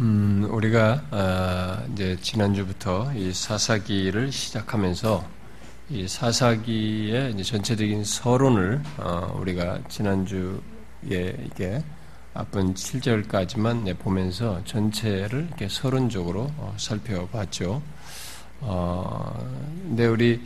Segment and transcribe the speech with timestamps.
[0.00, 5.22] 음, 우리가 아, 이제 지난주부터 이 사사기를 시작하면서
[5.90, 11.82] 이 사사기의 이제 전체적인 서론을 어, 우리가 지난주에 이게
[12.32, 17.82] 앞분 7절까지만 보면서 전체를 이렇게 서론적으로 어, 살펴봤죠.
[18.62, 19.36] 어,
[19.82, 20.40] 근데 우리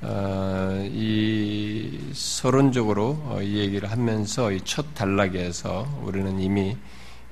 [0.00, 6.76] 어, 이 서론적으로 어, 이 얘기를 하면서 이 첫 단락에서 우리는 이미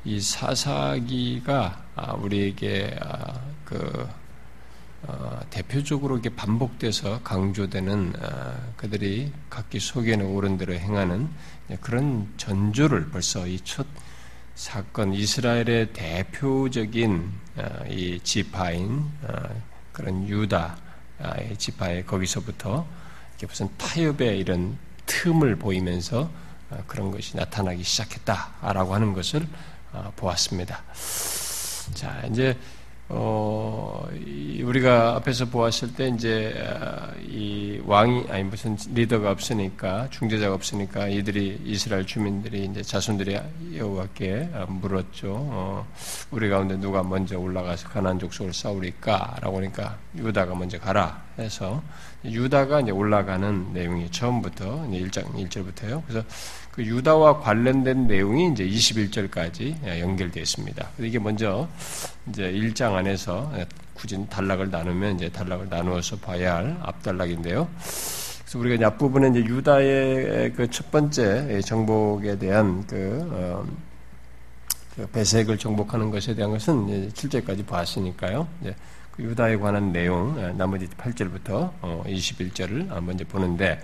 [0.06, 4.08] 이 사사기가 아, 우리에게 아, 그
[5.02, 8.12] 어, 대표적으로 이렇게 반복돼서 강조되는
[8.76, 11.28] 그들이 각기 속에는 옳은 대로 행하는
[11.80, 13.84] 그런 전조를 벌써 이 첫
[14.54, 17.30] 사건 이스라엘의 대표적인
[17.88, 19.04] 이 지파인
[19.92, 22.86] 그런 유다의 지파에 거기서부터
[23.42, 26.30] 무슨 타협의 이런 틈을 보이면서
[26.86, 29.75] 그런 것이 나타나기 시작했다라고 하는 것을 어,
[30.16, 30.82] 보았습니다.
[31.94, 32.56] 자, 이제
[33.08, 34.08] 어,
[34.64, 41.60] 우리가 앞에서 보았을 때 이제 어, 이 왕이 아니 무슨 리더가 없으니까 중재자가 없으니까 이들이
[41.64, 43.38] 이스라엘 주민들이 이제 자손들이
[43.76, 45.34] 여호와께 어, 물었죠.
[45.36, 45.86] 어,
[46.32, 51.80] 우리 가운데 누가 먼저 올라가서 가나안 족속을 싸우리까라고 하니까 유다가 먼저 가라 해서
[52.24, 56.02] 유다가 이제 올라가는 내용이 처음부터 이제 1장 1절부터요.
[56.08, 56.26] 그래서
[56.76, 60.88] 그 유다와 관련된 내용이 이제 21절까지 연결되어 있습니다.
[60.98, 61.66] 이게 먼저
[62.28, 63.50] 이제 1장 안에서
[63.94, 67.66] 굳이 단락을 나누면 이제 단락을 나누어서 봐야 할 앞단락인데요.
[68.42, 73.66] 그래서 우리가 이제 앞부분에 이제 유다의 그 첫 번째 정복에 대한 그, 어,
[74.94, 78.46] 그 배색을 정복하는 것에 대한 것은 7절까지 봤으니까요.
[78.60, 78.76] 이제
[79.18, 83.80] 유다에 관한 내용 예, 나머지 8절부터 21절을 어, 먼저 보는데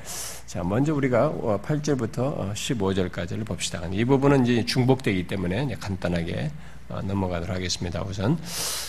[0.47, 3.83] 자 먼저 우리가 8절부터 15절까지를 봅시다.
[3.91, 6.51] 이 부분은 이제 중복되기 때문에 간단하게
[6.91, 8.03] 어, 넘어가도록 하겠습니다.
[8.03, 8.39] 우선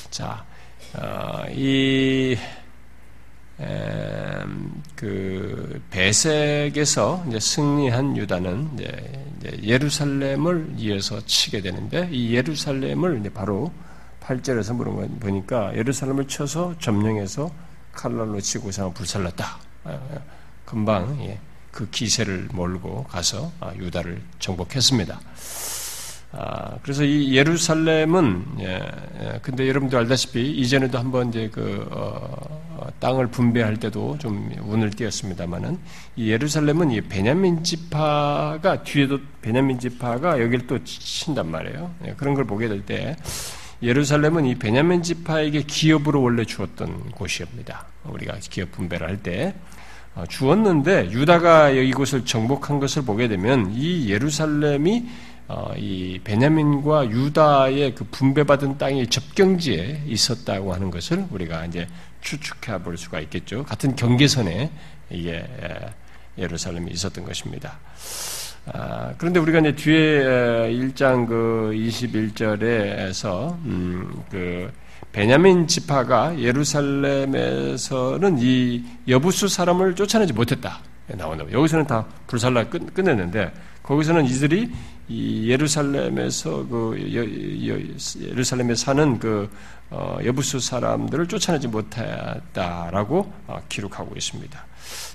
[0.09, 0.38] 자이
[4.95, 13.72] 그 배색에서 이제 승리한 유다는 이제 예루살렘을 이어서 치게 되는데 이 예루살렘을 이제 바로
[14.25, 17.51] 8절에서 물은 거 보니까 예루살렘을 쳐서 점령해서
[17.91, 19.45] 칼날로 치고서 불살랐다.
[19.84, 20.19] 아, 아,
[20.66, 21.39] 금방 예,
[21.72, 25.19] 그 기세를 몰고 가서 아, 유다를 정복했습니다.
[26.81, 28.79] 그래서 이 예루살렘은 예,
[29.22, 35.78] 예, 근데 여러분도 알다시피 이전에도 한번 이제 그 어, 땅을 분배할 때도 좀 운을 띄었습니다만은
[36.16, 41.94] 이 예루살렘은 이 베냐민 지파가 뒤에도 베냐민 지파가 여기를 또 친단 말이에요.
[42.17, 43.16] 그런 걸 보게 될 때
[43.83, 47.85] 예루살렘은 이 베냐민 지파에게 기업으로 원래 주었던 곳이옵니다.
[48.05, 49.53] 우리가 기업 분배를 할때
[50.16, 55.05] 어, 주었는데 유다가 이곳을 정복한 것을 보게 되면 이 예루살렘이
[55.49, 61.88] 어, 이 베냐민과 유다의 그 분배받은 땅이 접경지에 있었다고 하는 것을 우리가 이제
[62.21, 63.65] 추측해 볼 수가 있겠죠.
[63.65, 64.71] 같은 경계선에
[65.09, 65.45] 이게
[66.38, 67.79] 예루살렘이 있었던 것입니다.
[68.66, 70.24] 아, 그런데 우리가 이제 뒤에
[70.72, 74.72] 1장 그 21절에서 음, 그
[75.12, 80.79] 베냐민 지파가 예루살렘에서는 이 여부수 사람을 쫓아내지 못했다.
[81.07, 81.44] 나온다.
[81.51, 83.51] 여기서는 다 불살라 끝, 끝냈는데
[83.84, 84.72] 거기서는 이들이
[85.09, 87.22] 이 예루살렘에서 그 여,
[87.69, 87.80] 여,
[88.22, 89.50] 예루살렘에 사는 그
[89.90, 94.66] 어, 여부수 사람들을 쫓아내지 못했다라고 어, 기록하고 있습니다.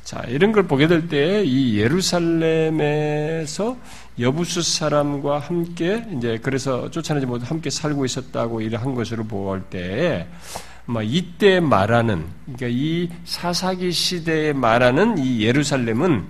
[0.04, 3.76] 자, 이런 걸 보게 될 때 이 예루살렘에서
[4.18, 10.26] 여부수 사람과 함께 이제 그래서 쫓아내지 못해 함께 살고 있었다고 이한 것으로 볼 때,
[10.86, 16.24] 뭐 이때 말하는 그러니까 이 사사기 시대에 말하는 이 예루살렘은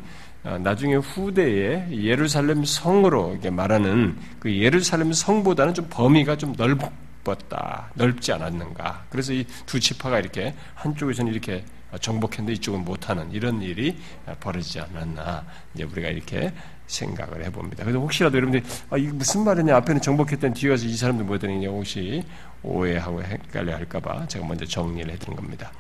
[0.45, 8.33] 어, 나중에 후대에 예루살렘 성으로 이렇게 말하는 그 예루살렘 성보다는 좀 범위가 좀 넓었다, 넓지
[8.33, 9.07] 않았는가.
[9.11, 11.65] 그래서 이 두 지파가 이렇게 한쪽에서는 이렇게
[12.01, 13.97] 정복했는데 이쪽은 못하는 이런 일이
[14.41, 15.45] 벌어지지 않았나
[15.75, 16.53] 이제 우리가 이렇게
[16.87, 17.85] 생각을 해봅니다.
[17.85, 21.69] 그래서 혹시라도 여러분들이 아, 이게 무슨 말이냐 앞에는 정복했던 뒤에 가서 이 사람들 뭐 되느냐
[21.69, 22.23] 혹시
[22.63, 25.71] 오해하고 헷갈려 할까봐 제가 먼저 정리를 해드린 겁니다.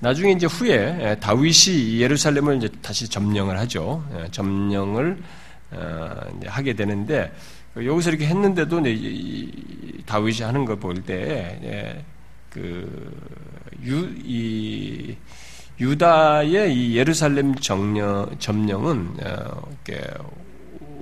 [0.00, 4.04] 나중에 이제 후에 다윗이 예루살렘을 이제 다시 점령을 하죠.
[4.30, 5.22] 점령을
[5.72, 7.32] 어, 하게 되는데
[7.76, 8.82] 여기서 이렇게 했는데도
[10.06, 12.04] 다윗이 하는 걸 볼 때
[12.56, 15.14] 그 유, 이,
[15.78, 19.68] 유다의 이 예루살렘 정령, 점령은 어,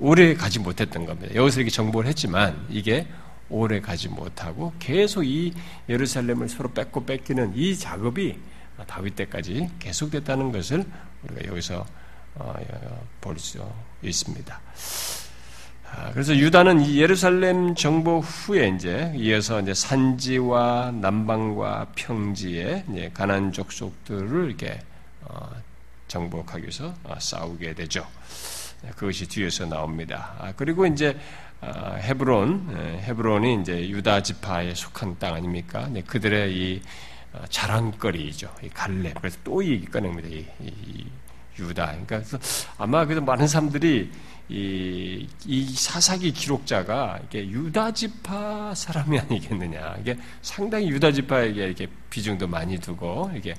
[0.01, 1.33] 오래 가지 못했던 겁니다.
[1.33, 3.07] 여기서 이렇게 정보를 했지만 이게
[3.47, 5.53] 오래 가지 못하고 계속 이
[5.87, 8.37] 예루살렘을 서로 뺏고 뺏기는 이 작업이
[8.85, 10.83] 다윗 때까지 계속됐다는 것을
[11.23, 11.85] 우리가 여기서
[12.35, 12.53] 어,
[13.21, 13.65] 볼수
[14.03, 14.59] 있습니다.
[15.97, 23.53] 아, 그래서 유다는 이 예루살렘 정복 후에 이제 이어서 이제 산지와 남방과 평지에 이제 가난
[23.53, 24.81] 족속들을 이렇게
[25.21, 25.49] 어,
[26.09, 28.05] 정복하기 위해서 어, 싸우게 되죠.
[28.97, 30.33] 그것이 뒤에서 나옵니다.
[30.37, 31.17] 아, 그리고 이제
[31.61, 35.89] 아, 헤브론, 예, 헤브론이 이제 유다 지파에 속한 땅 아닙니까?
[36.07, 36.81] 그들의 이
[37.49, 38.53] 자랑거리죠.
[38.63, 39.13] 이 갈렙.
[39.15, 40.27] 그래서 또 얘기 꺼냅니다.
[40.27, 41.05] 이, 이
[41.57, 41.95] 유다.
[42.05, 42.37] 그러니까
[42.77, 44.11] 아마 그래서 많은 사람들이
[44.49, 49.97] 이, 이 사사기 기록자가 이게 유다 지파 사람이 아니겠느냐.
[50.01, 53.55] 이게 상당히 유다 지파에게 이렇게 비중도 많이 두고 이게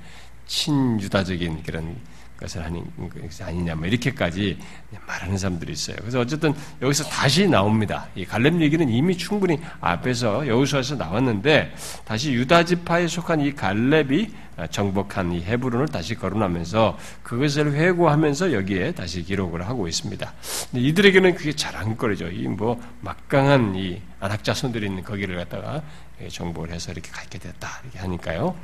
[0.46, 1.96] 친유다적인 그런
[2.38, 4.58] 것을 하는 것이 아니냐, 뭐 이렇게까지
[5.06, 5.96] 말하는 사람들이 있어요.
[6.00, 8.08] 그래서 어쨌든 여기서 다시 나옵니다.
[8.14, 11.74] 이 갈렙 얘기는 이미 충분히 앞에서 여호수아에서 나왔는데
[12.04, 14.30] 다시 유다 지파에 속한 이 갈렙이
[14.70, 20.32] 정복한 이 헤브론을 다시 거론하면서 그것을 회고하면서 여기에 다시 기록을 하고 있습니다.
[20.72, 22.28] 이들에게는 그게 자랑거리죠.
[22.28, 25.82] 이 뭐 막강한 이 안학자손들이 있는 거기를 갖다가
[26.30, 28.56] 정복을 해서 이렇게 갖게 됐다 이렇게 하니까요.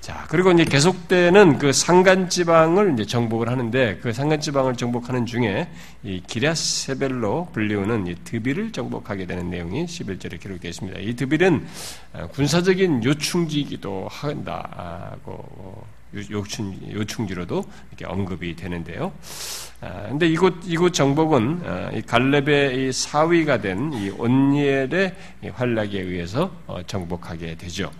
[0.00, 5.68] 자, 그리고 이제 계속되는 그 산간 지방을 이제 정복을 하는데 그 산간 지방을 정복하는 중에
[6.02, 11.00] 이 기랴세벨로 불리우는 이 드빌을 정복하게 되는 내용이 11절에 기록되어 있습니다.
[11.00, 11.66] 이 드빌은
[12.14, 19.12] 어, 군사적인 요충지이기도 한다고 요충, 요충지로도 이렇게 언급이 되는데요.
[19.82, 25.14] 아, 근데 이곳, 이곳 정복은, 아, 이 갈렙의 이 사위가 된 이 온니엘의
[25.52, 27.90] 활락에 의해서 어, 정복하게 되죠.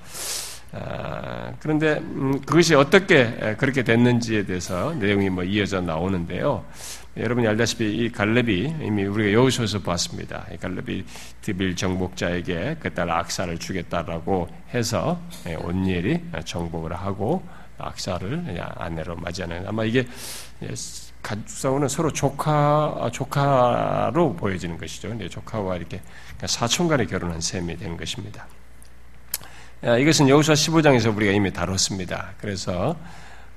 [0.72, 6.64] 아, 그런데 음, 그것이 어떻게 그렇게 됐는지에 대해서 내용이 뭐 이어져 나오는데요.
[7.16, 10.46] 여러분이 알다시피 이 갈렙이 이미 우리가 여호수에서 봤습니다.
[10.52, 11.04] 이 갈렙이
[11.42, 17.42] 드빌 정복자에게 그 딸 악사를 주겠다라고 해서 예, 온니엘이 정복을 하고
[17.78, 20.06] 악사를 아내로 맞이하는 아마 이게
[21.22, 25.16] 가족 싸우는 서로 조카 조카로 보여지는 것이죠.
[25.28, 26.00] 조카와 이렇게
[26.44, 28.46] 사촌간에 결혼한 셈이 되는 것입니다.
[29.82, 32.34] 아, 이것은 여호수아 15장에서 우리가 이미 다뤘습니다.
[32.38, 32.94] 그래서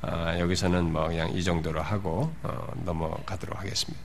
[0.01, 4.01] 아, 여기서는 뭐 그냥 이 정도로 하고 어, 넘어가도록 하겠습니다.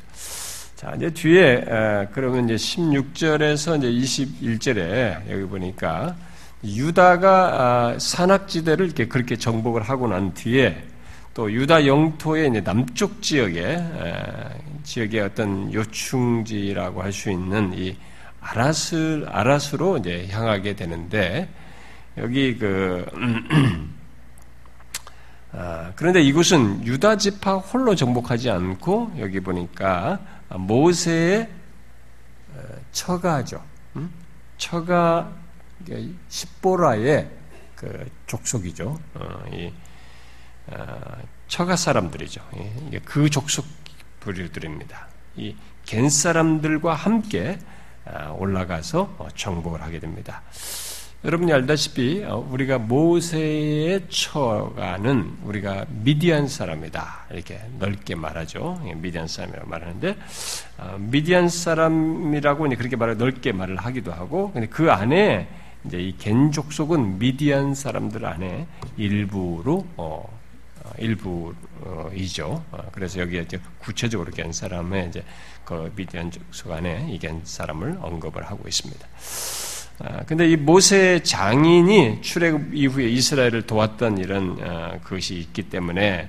[0.74, 1.64] 자, 이제 뒤에
[2.12, 6.16] 그러면 이제 16절에서 이제 21절에 여기 보니까
[6.64, 10.76] 유다가 아, 산악지대를 이렇게 그렇게 정복을 하고 난 뒤에
[11.34, 13.80] 또 유다 영토의 이제 남쪽 지역에
[14.82, 17.96] 지역의 어떤 요충지라고 할 수 있는 이
[18.40, 21.48] 아라스 아라스로 이제 향하게 되는데
[22.18, 23.06] 여기 그
[25.52, 30.20] 아, 그런데 이곳은 유다 지파 홀로 정복하지 않고 여기 보니까
[30.50, 31.48] 모세의
[32.54, 32.60] 어,
[32.92, 33.64] 처가죠.
[33.96, 34.10] 음?
[34.58, 35.32] 처가
[36.28, 37.30] 십보라의
[37.74, 38.98] 그 족속이죠.
[39.14, 39.72] 어, 이
[40.66, 42.42] 어, 처가 사람들이죠.
[42.88, 43.64] 이게 그 족속
[44.20, 45.08] 부류들입니다.
[45.36, 45.54] 이
[45.88, 47.58] 겐 사람들과 함께
[48.04, 50.42] 아, 올라가서 정복을 하게 됩니다.
[51.24, 58.80] 여러분이 알다시피 어, 우리가 모세의 처가는 우리가 미디안 사람이다 이렇게 넓게 말하죠.
[58.86, 60.16] 예, 미디안 사람이라고 말하는데
[60.78, 65.48] 어, 미디안 사람이라고 그렇게 말을 넓게 말을 하기도 하고 근데 그 안에
[65.84, 70.38] 이제 이 겐족 속은 미디안 사람들 안에 일부로 어,
[70.98, 72.64] 일부이죠.
[72.92, 75.24] 그래서 여기에 이제 구체적으로 겐 사람의 이제
[75.64, 79.06] 그 미디안 족속 안에 이겐 사람을 언급을 하고 있습니다.
[80.00, 86.28] 아, 근데 이 모세 장인이 출애굽 이후에 이스라엘을 도왔던 이런 어, 것이 있기 때문에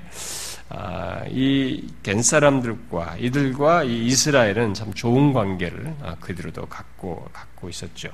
[0.69, 8.09] 아, 이겐 사람들과 이들과 이 이스라엘은 참 좋은 관계를 아, 그대로도 갖고 갖고 있었죠.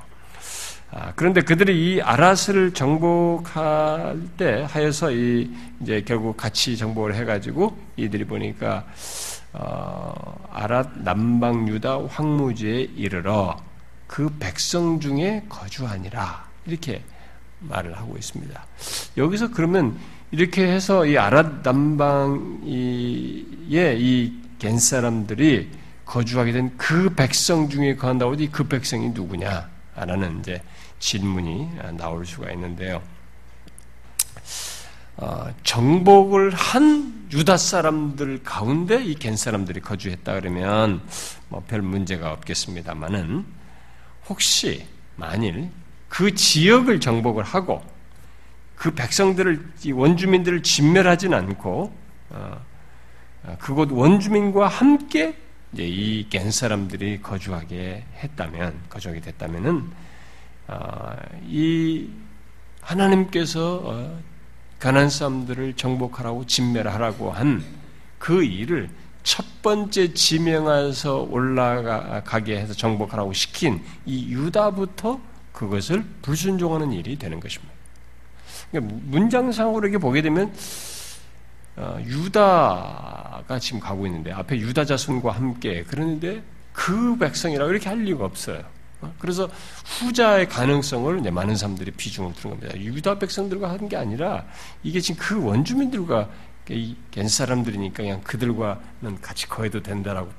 [1.16, 5.50] 그런데 그들이 이 아라스를 정복할 때 하여서 이
[5.82, 8.86] 이제 결국 같이 정복을 해가지고 이들이 보니까
[9.52, 13.58] 어, 아랏 남방 유다 황무지에 이르러
[14.08, 16.46] 그 백성 중에 거주하니라.
[16.66, 17.04] 이렇게
[17.60, 18.66] 말을 하고 있습니다.
[19.18, 19.98] 여기서 그러면
[20.32, 22.66] 이렇게 해서 이 아랏 남방의
[24.00, 25.72] 이겐 사람들이
[26.06, 29.70] 거주하게 된 그 백성 중에 거한다고 그 백성이 누구냐?
[29.96, 30.62] 라는 이제
[31.00, 33.02] 질문이 나올 수가 있는데요.
[35.18, 41.02] 어, 정복을 한 유다 사람들 가운데 이 겐 사람들이 거주했다 그러면
[41.48, 43.46] 뭐 별 문제가 없겠습니다만은
[44.28, 45.70] 혹시 만일
[46.10, 47.84] 그 지역을 정복을 하고
[48.76, 51.96] 그 백성들을 원주민들을 진멸하진 않고
[52.32, 52.66] 어,
[53.44, 55.36] 어, 그곳 원주민과 함께
[55.74, 59.92] 이겐 사람들이 거주하게 했다면 거주하게 됐다면은
[60.68, 61.16] 어,
[61.48, 62.10] 이
[62.82, 64.20] 하나님께서
[64.80, 67.86] 가난 사람들을 정복하라고 진멸하라고 한
[68.26, 68.90] 그 일을
[69.26, 75.20] 첫 번째 지명해서 올라가게 해서 정복하라고 시킨 이 유다부터
[75.52, 77.74] 그것을 불순종하는 일이 되는 것입니다.
[78.70, 80.54] 그러니까 문장상으로 이렇게 보게 되면
[81.76, 88.26] 어, 유다가 지금 가고 있는데 앞에 유다 자손과 함께 그러는데 그 백성이라고 이렇게 할 이유가
[88.26, 88.64] 없어요.
[89.02, 89.50] 어, 그래서
[89.86, 92.80] 후자의 가능성을 이제 많은 사람들이 비중을 두는 겁니다.
[92.80, 94.46] 유다 백성들과 하는 게 아니라
[94.84, 96.30] 이게 지금 그 원주민들과
[96.66, 100.32] 겐 사람들이니까 그냥 그들과는 같이 거해도 된다라고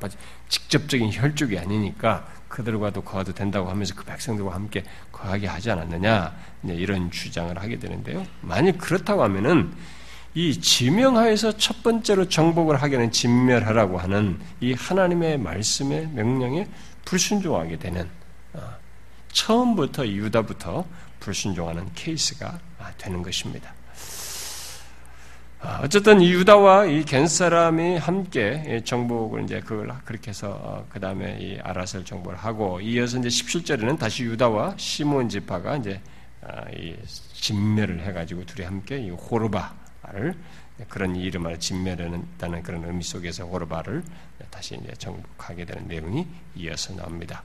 [0.49, 7.57] 직접적인 혈족이 아니니까 그들과도 거해도 된다고 하면서 그 백성들과 함께 거하게 하지 않았느냐 이런 주장을
[7.57, 8.27] 하게 되는데요.
[8.41, 9.73] 만약 그렇다고 하면은
[10.35, 16.69] 이 지명하에서 첫 번째로 정복을 하게는 진멸하라고 하는 이 하나님의 말씀의 명령에
[17.07, 18.07] 불순종하게 되는
[18.53, 18.61] 어,
[19.33, 20.85] 처음부터 유다부터
[21.21, 22.59] 불순종하는 케이스가
[22.99, 23.76] 되는 것입니다.
[25.61, 31.01] 어, 어쨌든 이 유다와 이 겐 사람이 함께 정복을 이제 그걸 그렇게 해서 어, 그
[31.01, 36.01] 다음에 이 아라셀 정복을 하고 이어서 이제 17절에는 다시 유다와 시몬 지파가 이제
[36.77, 36.95] 이
[37.33, 39.75] 진멸을 해가지고 둘이 함께 이 호르바
[40.13, 40.35] 를
[40.89, 44.05] 그런 이름을 진멸했다는 그런 의미 속에서 호르바를
[44.51, 47.43] 다시 이제 정복하게 되는 내용이 이어서 나옵니다.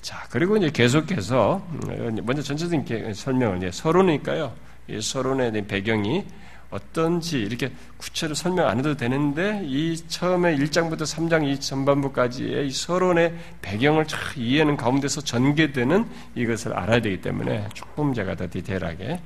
[0.00, 4.52] 자, 그리고 이제 계속해서 음, 먼저 전체적인 설명을 이제 서론이니까요.
[4.88, 6.24] 이 서론의 배경이
[6.72, 13.34] 어떤지 이렇게 구체로 설명 안 해도 되는데 이 처음에 1장부터 3장 이 전반부까지의 이 서론의
[13.60, 19.20] 배경을 잘 이해하는 가운데서 전개되는 이것을 알아야 되기 때문에 조금 제가 더 디테일하게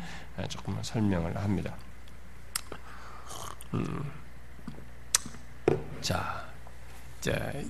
[0.49, 1.73] 조금 설명을 합니다.
[3.75, 4.11] 음.
[6.01, 6.46] 자, 자,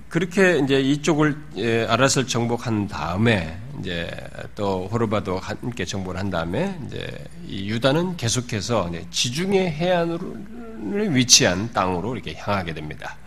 [0.09, 4.09] 그렇게 이제 이쪽을 예, 아라스를 정복한 다음에 이제
[4.55, 12.35] 또 호르바도 함께 정복을 한 다음에 이제 이 유다는 계속해서 지중해 해안을 위치한 땅으로 이렇게
[12.35, 13.17] 향하게 됩니다.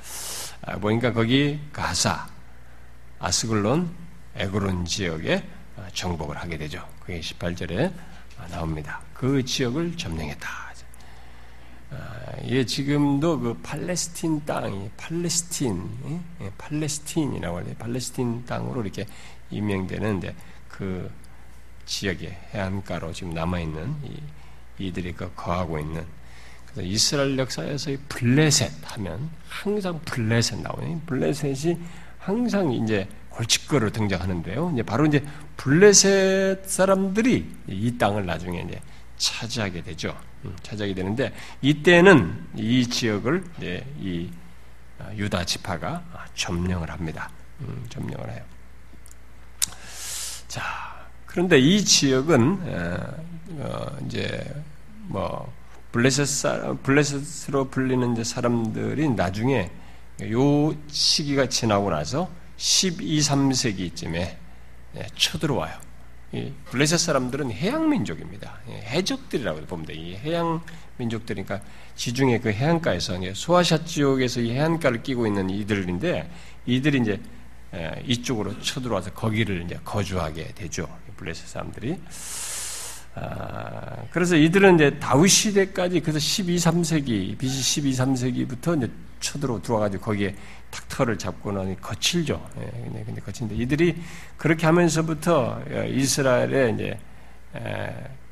[0.62, 2.26] 아, 보니까 거기 가사,
[3.18, 3.90] 아스글론,
[4.36, 5.42] 에그론 지역에
[5.94, 6.86] 정복을 하게 되죠.
[7.00, 7.92] 그게 18절에
[8.50, 9.00] 나옵니다.
[9.14, 10.69] 그 지역을 점령했다.
[12.44, 15.88] 예, 지금도 그 팔레스틴 땅이 팔레스틴,
[16.40, 17.74] 예, 팔레스틴이라고 하죠.
[17.78, 19.06] 팔레스틴 땅으로 이렇게
[19.50, 20.34] 임명되는데
[20.68, 21.10] 그
[21.86, 23.94] 지역의 해안가로 지금 남아 있는
[24.78, 26.04] 이들이 그 거하고 있는
[26.66, 31.76] 그래서 이스라엘 역사에서 블레셋 하면 항상 블레셋 나오요 블레셋이
[32.18, 34.70] 항상 이제 골칫거로 등장하는데요.
[34.74, 35.24] 이제 바로 이제
[35.56, 38.80] 블레셋 사람들이 이 땅을 나중에 이제
[39.20, 40.18] 차지하게 되죠.
[40.44, 43.44] 음, 차지하게 되는데 이때는 이 지역을
[44.00, 44.30] 이
[44.98, 46.02] 아, 유다 지파가
[46.34, 47.30] 점령을 합니다.
[47.60, 48.42] 음, 점령을 해요.
[50.48, 50.62] 자,
[51.26, 52.60] 그런데 이 지역은
[53.58, 54.52] 어, 이제
[55.02, 55.52] 뭐
[55.92, 59.70] 블레셋 블레셋으로 불리는 이제 사람들이 나중에
[60.30, 64.36] 요 시기가 지나고 나서 12, 3세기쯤에
[65.14, 65.89] 쳐들어와요.
[66.66, 68.58] 블레셋 사람들은 해양 민족입니다.
[68.68, 69.94] 예, 해적들이라고 돼.
[69.94, 70.60] 이 해양
[70.96, 71.60] 민족들이니까
[71.96, 76.30] 지중해 그 해안가에서 소아샷 지역에서 이 해안가를 끼고 있는 이들인데
[76.66, 77.20] 이들이 이제
[78.06, 80.88] 이쪽으로 쳐들어와서 거기를 이제 거주하게 되죠.
[81.16, 81.98] 블레셋 사람들이.
[83.16, 90.02] 아, 그래서 이들은 이제 다윗 시대까지 그래서 12, 3세기 BC 12, 3세기부터 이제 쳐들어 들어와가지고
[90.02, 90.34] 거기에
[90.70, 92.48] 탁터를 잡고는 거칠죠.
[92.58, 94.00] 예, 근데 거친데 이들이
[94.36, 96.98] 그렇게 하면서부터 어, 이스라엘의 이제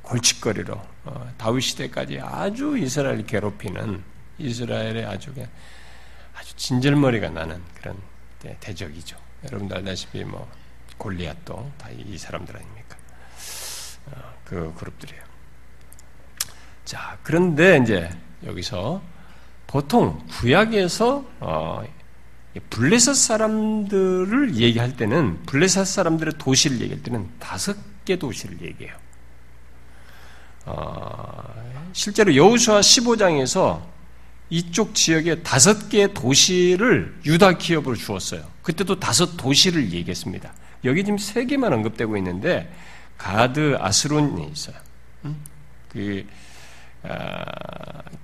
[0.02, 4.02] 골칫거리로 어, 다윗 시대까지 아주 이스라엘 괴롭히는
[4.38, 5.32] 이스라엘의 아주
[6.34, 7.96] 아주 진절머리가 나는 그런
[8.60, 9.16] 대적이죠.
[9.44, 10.48] 여러분도 알다시피 뭐
[10.96, 12.96] 골리앗도 다 이 사람들 아닙니까?
[14.06, 15.22] 어, 그 그룹들이에요.
[16.84, 18.10] 자, 그런데 이제
[18.44, 19.02] 여기서
[19.66, 21.84] 보통 구약에서 어,
[22.70, 28.94] 블레셋 사람들을 얘기할 때는 블레셋 사람들의 도시를 얘기할 때는 다섯 개 도시를 얘기해요.
[30.64, 31.54] 어,
[31.92, 33.82] 실제로 여우수아 15장에서
[34.50, 38.44] 이쪽 지역에 다섯 개 도시를 유다 기업으로 주었어요.
[38.62, 40.52] 그때도 다섯 도시를 얘기했습니다.
[40.84, 42.72] 여기 지금 세 개만 언급되고 있는데
[43.18, 44.76] 가드 아스론이 있어요.
[45.88, 46.26] 그,
[47.02, 47.44] 아,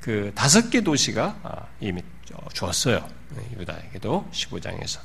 [0.00, 2.03] 그 다섯 개 도시가 아, 이미
[2.53, 3.07] 주었어요.
[3.37, 5.00] 네, 유다에게도 15장에서.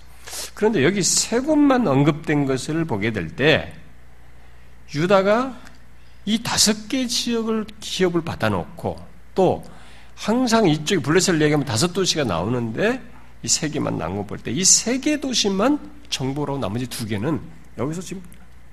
[0.54, 3.74] 그런데 여기 세 곳만 언급된 것을 보게 될 때
[4.94, 5.58] 유다가
[6.26, 8.98] 이 다섯 개 지역을 기업을 받아놓고
[9.36, 9.64] 또
[10.16, 13.02] 항상 이쪽에 블레셋을 얘기하면 다섯 도시가 나오는데
[13.44, 17.40] 이 세 개만 나온 거 볼 때 이 세 개 도시만 정보로 나머지 두 개는
[17.78, 18.22] 여기서 지금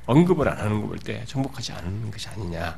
[0.06, 2.76] 언급을 안 하는 거 볼 때 정복하지 않는 것이 아니냐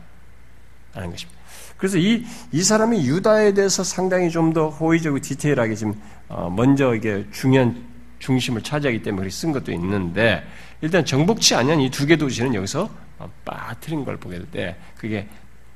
[0.92, 1.37] 하는 것입니다.
[1.78, 5.94] 그래서 이, 이 사람이 유다에 대해서 상당히 좀 더 호의적이고 디테일하게 지금,
[6.28, 7.84] 어, 먼저 이게 중요한
[8.18, 10.44] 중심을 차지하기 때문에 쓴 것도 있는데,
[10.80, 15.28] 일단 정복치 아니한 이 두 개 도시는 여기서 어, 빠뜨린 걸 보게 될 때, 그게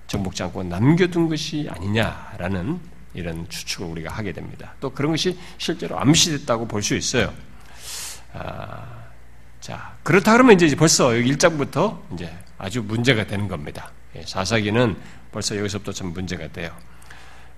[0.09, 2.79] 정복지 않고 남겨둔 것이 아니냐라는
[3.15, 4.75] 이런 추측을 우리가 하게 됩니다.
[4.81, 7.33] 또 그런 것이 실제로 암시됐다고 볼 수 있어요.
[8.33, 8.85] 아,
[9.61, 13.91] 자, 그렇다 그러면 이제 벌써 여기 1장부터 이제 아주 문제가 되는 겁니다.
[14.17, 14.97] 예, 사사기는
[15.33, 16.71] 벌써 여기서부터 좀 문제가 돼요.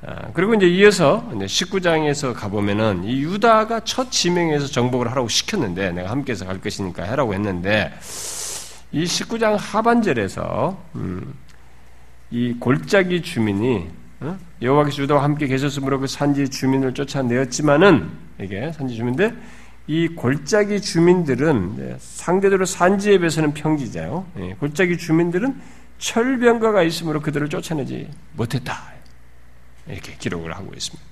[0.06, 6.10] 아, 그리고 이제 이어서 이제 19장에서 가보면은 이 유다가 첫 지명에서 정복을 하라고 시켰는데 내가
[6.10, 7.92] 함께해서 갈 것이니까 해라고 했는데
[8.92, 11.34] 이 19장 하반절에서 음,
[12.30, 13.88] 이 골짜기 주민이
[14.20, 14.38] 어?
[14.62, 18.08] 여호와께서 유다와 함께 계셨으므로 그 산지 주민을 쫓아내었지만은
[18.40, 19.36] 이게 산지 주민들
[19.86, 24.26] 이 골짜기 주민들은 상대적으로 산지에 비해서는 평지자요.
[24.38, 25.60] 예, 골짜기 주민들은
[25.98, 28.92] 철병가가 있으므로 그들을 쫓아내지 못했다.
[29.86, 31.04] 이렇게 기록을 하고 있습니다.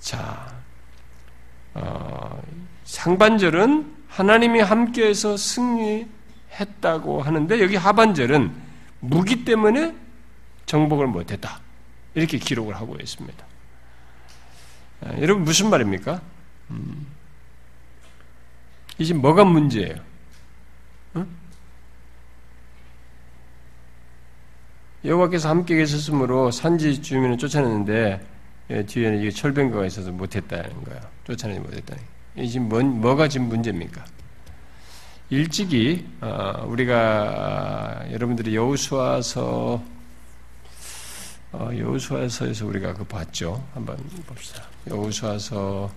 [0.00, 0.54] 자,
[1.74, 2.42] 어,
[2.84, 8.52] 상반절은 하나님이 함께해서 승리했다고 하는데 여기 하반절은
[9.00, 9.94] 무기 때문에
[10.66, 11.60] 정복을 못했다.
[12.14, 13.44] 이렇게 기록을 하고 있습니다.
[15.02, 16.20] 아, 여러분 무슨 말입니까?
[16.70, 17.06] 음.
[18.98, 19.96] 이제 뭐가 문제예요?
[21.16, 21.39] 응?
[25.04, 28.20] 여호와께서 함께 계셨으므로 산지 주민을 쫓아냈는데
[28.70, 31.00] 예, 뒤에는 이게 철병거가 있어서 못했다는 거야.
[31.24, 31.96] 쫓아내지 못했다.
[32.36, 34.04] 이 지금 뭔, 뭐가 지금 문제입니까?
[35.30, 39.82] 일찍이 어, 우리가 여러분들이 여우수와서
[41.52, 43.64] 어, 여우수와서에서 우리가 그 봤죠.
[43.74, 44.62] 한번 봅시다.
[44.88, 45.90] 여우수와서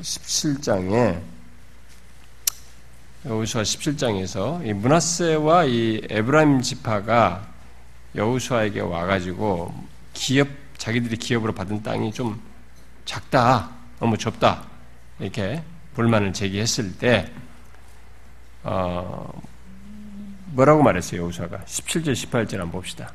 [0.00, 1.33] 17장에
[3.26, 7.46] 여우수아 17장에서 이 문하세와 이 에브라임 지파가
[8.14, 9.72] 여우수아에게 와가지고
[10.12, 12.38] 기업 자기들이 기업으로 받은 땅이 좀
[13.06, 14.64] 작다, 너무 좁다
[15.20, 15.62] 이렇게
[15.94, 17.30] 불만을 제기했을 때
[18.62, 19.42] 어,
[20.52, 23.10] 뭐라고 말했어요 여우수아가 17절 18절 한번 봅시다.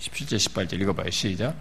[0.00, 1.54] 17절 18절 읽어봐요 시작.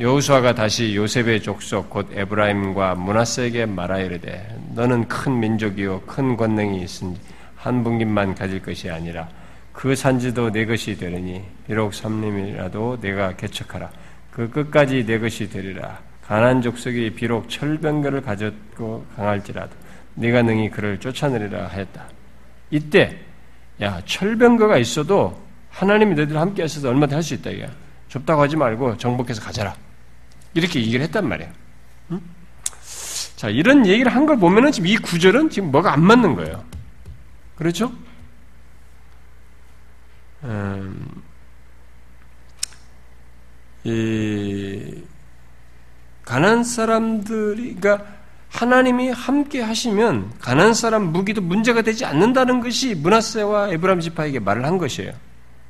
[0.00, 7.16] 여호수아가 다시 요셉의 족속 곧 에브라임과 문하세에게 말하 이르되 너는 큰 민족이요 큰 권능이 있으니
[7.58, 9.28] 한 분깃만 가질 것이 아니라
[9.72, 13.90] 그 산지도 내 것이 되리니 비록 삼림이라도 내가 개척하라
[14.30, 19.70] 그 끝까지 내 것이 되리라 가난 족속이 비록 철병거를 가졌고 강할지라도
[20.14, 22.04] 네가 능히 그를 쫓아내리라 하였다.
[22.70, 23.16] 이때
[23.80, 25.40] 야 철병거가 있어도
[25.70, 27.68] 하나님이 너희들 함께 하셔서 얼마든지 할 수 있다 이게
[28.08, 29.74] 좁다고 하지 말고 정복해서 가져라.
[30.54, 31.50] 이렇게 얘기를 했단 말이에요.
[32.10, 32.20] 응?
[33.36, 36.62] 자, 이런 얘기를 한 걸 보면은 지금 이 구절은 지금 뭐가 안 맞는 거예요.
[37.58, 37.92] 그렇죠?
[40.44, 41.22] 음,
[43.82, 45.02] 이,
[46.24, 48.06] 가난 사람들이, 그러니까
[48.48, 54.78] 하나님이 함께 하시면 가난 사람 무기도 문제가 되지 않는다는 것이 문하세와 에브람 지파에게 말을 한
[54.78, 55.12] 것이에요.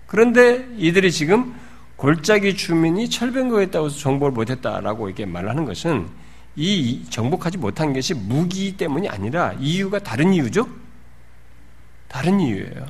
[0.06, 1.54] 그런데 이들이 지금
[1.96, 6.06] 골짜기 주민이 철병거했다고 해서 정복을 못했다라고 이렇게 말하는 것은
[6.54, 10.68] 이 정복하지 못한 것이 무기 때문이 아니라 이유가 다른 이유죠?
[12.08, 12.86] 다른 이유예요.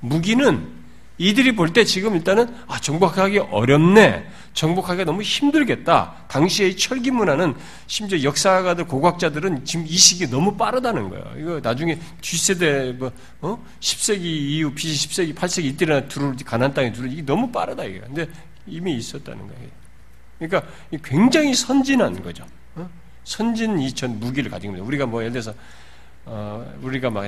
[0.00, 0.84] 무기는
[1.16, 4.28] 이들이 볼 때 지금 일단은 아 정복하기 어렵네.
[4.52, 6.14] 정복하기가 너무 힘들겠다.
[6.28, 7.54] 당시의 철기 문화는
[7.86, 11.32] 심지어 역사가들 고각자들은 지금 이 시기 너무 빠르다는 거예요.
[11.38, 13.64] 이거 나중에 뒷세대 뭐 어?
[13.80, 18.00] 10세기 이후 BC 10세기 8세기 이때나 들어올 가난 땅에 들어올 이게 너무 빠르다 이게.
[18.00, 18.28] 근데
[18.66, 19.68] 이미 있었다는 거예요.
[20.38, 20.68] 그러니까
[21.04, 22.44] 굉장히 선진한 거죠.
[22.74, 22.88] 어?
[23.22, 25.54] 선진 이전 무기를 가지고 있는 우리가 뭐 예를 들어서
[26.26, 27.24] 어, 우리가 막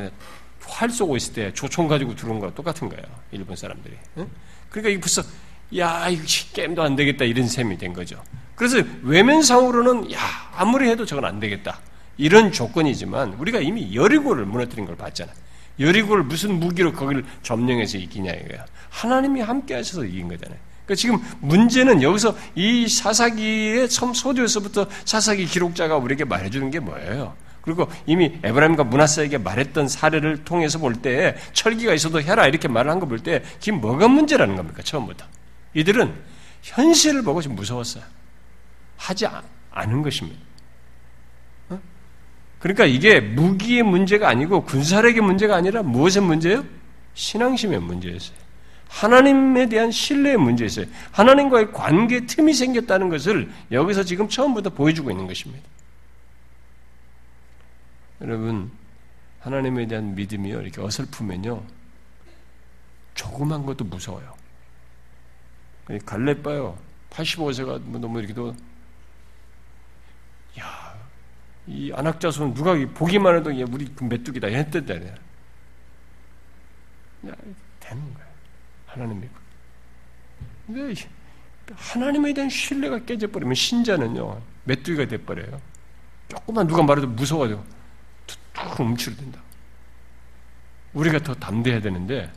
[0.64, 3.04] 활 쏘고 있을 때 조총 가지고 들어온 거랑 똑같은 거예요.
[3.32, 3.94] 일본 사람들이.
[4.16, 4.26] 어?
[4.70, 5.22] 그러니까 이게 벌써
[5.76, 8.22] 야, 이거 게임도 안 되겠다 이런 셈이 된 거죠.
[8.54, 10.18] 그래서 외면상으로는 야,
[10.54, 11.80] 아무리 해도 저건 안 되겠다.
[12.18, 15.32] 이런 조건이지만 우리가 이미 여리고를 무너뜨린 걸 봤잖아.
[15.78, 18.64] 여리고를 무슨 무기로 거기를 점령해서 이기냐 이거야.
[18.88, 20.58] 하나님이 함께 하셔서 이긴 거잖아요.
[20.86, 27.34] 그러니까 지금 문제는 여기서 이 사사기의 처음 소두에서부터 사사기 기록자가 우리에게 말해주는 게 뭐예요?
[27.66, 33.00] 그리고 이미 에브라임과 문하사에게 말했던 사례를 통해서 볼 때 철기가 있어도 해라 이렇게 말을 한
[33.00, 35.26] 거 볼때 지금 뭐가 문제라는 겁니까 처음부터?
[35.74, 36.14] 이들은
[36.62, 38.02] 현실을 보고 좀 무서웠어요.
[38.96, 39.26] 하지
[39.72, 40.40] 않은 것입니다.
[41.68, 41.81] 어?
[42.61, 46.64] 그러니까 이게 무기의 문제가 아니고 군사력의 문제가 아니라 무엇의 문제예요?
[47.14, 48.37] 신앙심의 문제였어요.
[48.88, 50.87] 하나님에 대한 신뢰의 문제였어요.
[51.11, 55.62] 하나님과의 관계 틈이 생겼다는 것을 여기서 지금 처음부터 보여주고 있는 것입니다.
[58.20, 58.70] 여러분,
[59.40, 61.62] 하나님에 대한 믿음이요 이렇게 어설프면요
[63.14, 64.35] 조그만 것도 무서워요.
[66.05, 66.76] 갈렙 봐요.
[67.11, 68.55] 85세가 뭐 너무 이렇게도
[70.61, 70.94] 야,
[71.66, 75.14] 이 안학자손 누가 보기만 해도 우리 그 메뚜기다 했던데
[77.29, 77.33] 야,
[77.81, 78.29] 되는 거예요.
[78.87, 79.38] 하나님 믿고.
[80.66, 80.94] 근데
[81.74, 85.61] 하나님에 대한 신뢰가 깨져버리면 신자는요 메뚜기가 돼버려요.
[86.29, 87.62] 조금만 누가 말해도 무서워가
[88.66, 89.40] 툭 움츠러든다.
[90.94, 92.33] 우리가 더 담대해야 되는데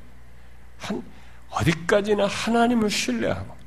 [0.78, 1.02] 한,
[1.50, 3.58] 어디까지나 하나님을 신뢰하고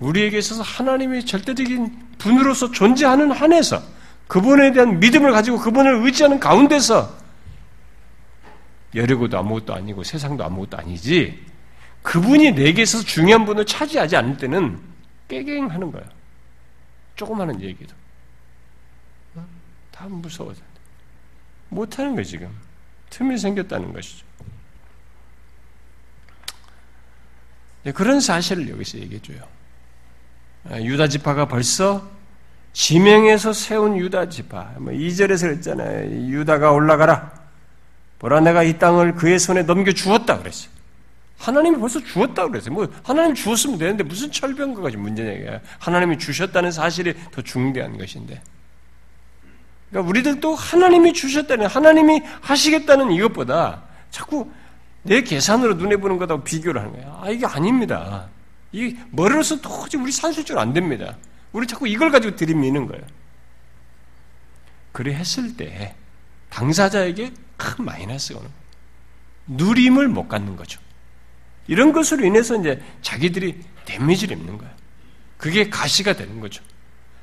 [0.00, 3.82] 우리에게 있어서 하나님의 절대적인 분으로서 존재하는 한에서
[4.26, 7.16] 그분에 대한 믿음을 가지고 그분을 의지하는 가운데서
[8.94, 11.44] 여리고도 아무것도 아니고 세상도 아무것도 아니지
[12.02, 14.80] 그분이 내게 있어서 중요한 분을 차지하지 않을 때는
[15.28, 16.04] 깨갱하는 거야.
[17.16, 17.94] 조그마한 얘기도.
[19.36, 19.46] 어?
[19.90, 20.60] 다 무서워져.
[21.74, 22.48] 못하는 거야, 지금.
[23.10, 24.24] 틈이 생겼다는 것이죠.
[27.84, 29.46] 네, 그런 사실을 여기서 얘기해줘요.
[30.70, 32.08] 아, 유다 지파가 벌써
[32.72, 34.74] 지명에서 세운 유다 지파.
[34.78, 36.10] 2절에서 뭐 그랬잖아요.
[36.28, 37.32] 유다가 올라가라.
[38.18, 40.70] 보라 내가 이 땅을 그의 손에 넘겨 주었다 그랬어요.
[41.38, 42.72] 하나님이 벌써 주었다 그랬어요.
[42.72, 45.60] 뭐 하나님 주었으면 되는데 무슨 철병과까지 문제냐.
[45.78, 48.40] 하나님이 주셨다는 사실이 더 중대한 것인데.
[49.94, 54.50] 그러니까 우리들도 하나님이 주셨다는 하나님이 하시겠다는 이것보다 자꾸
[55.04, 57.20] 내 계산으로 눈에 보는 것하고 비교를 하는 거야.
[57.22, 58.28] 아, 이게 아닙니다.
[58.72, 61.16] 이 머리로서 도저히 우리 산술적으로 안 됩니다.
[61.52, 63.04] 우리 자꾸 이걸 가지고 들이미는 거예요.
[64.90, 65.94] 그래 했을 때
[66.50, 68.64] 당사자에게 큰 마이너스가 오는 거예요.
[69.46, 70.80] 누림을 못 갖는 거죠.
[71.68, 74.74] 이런 것으로 인해서 이제 자기들이 데미지를 입는 거예요.
[75.36, 76.64] 그게 가시가 되는 거죠.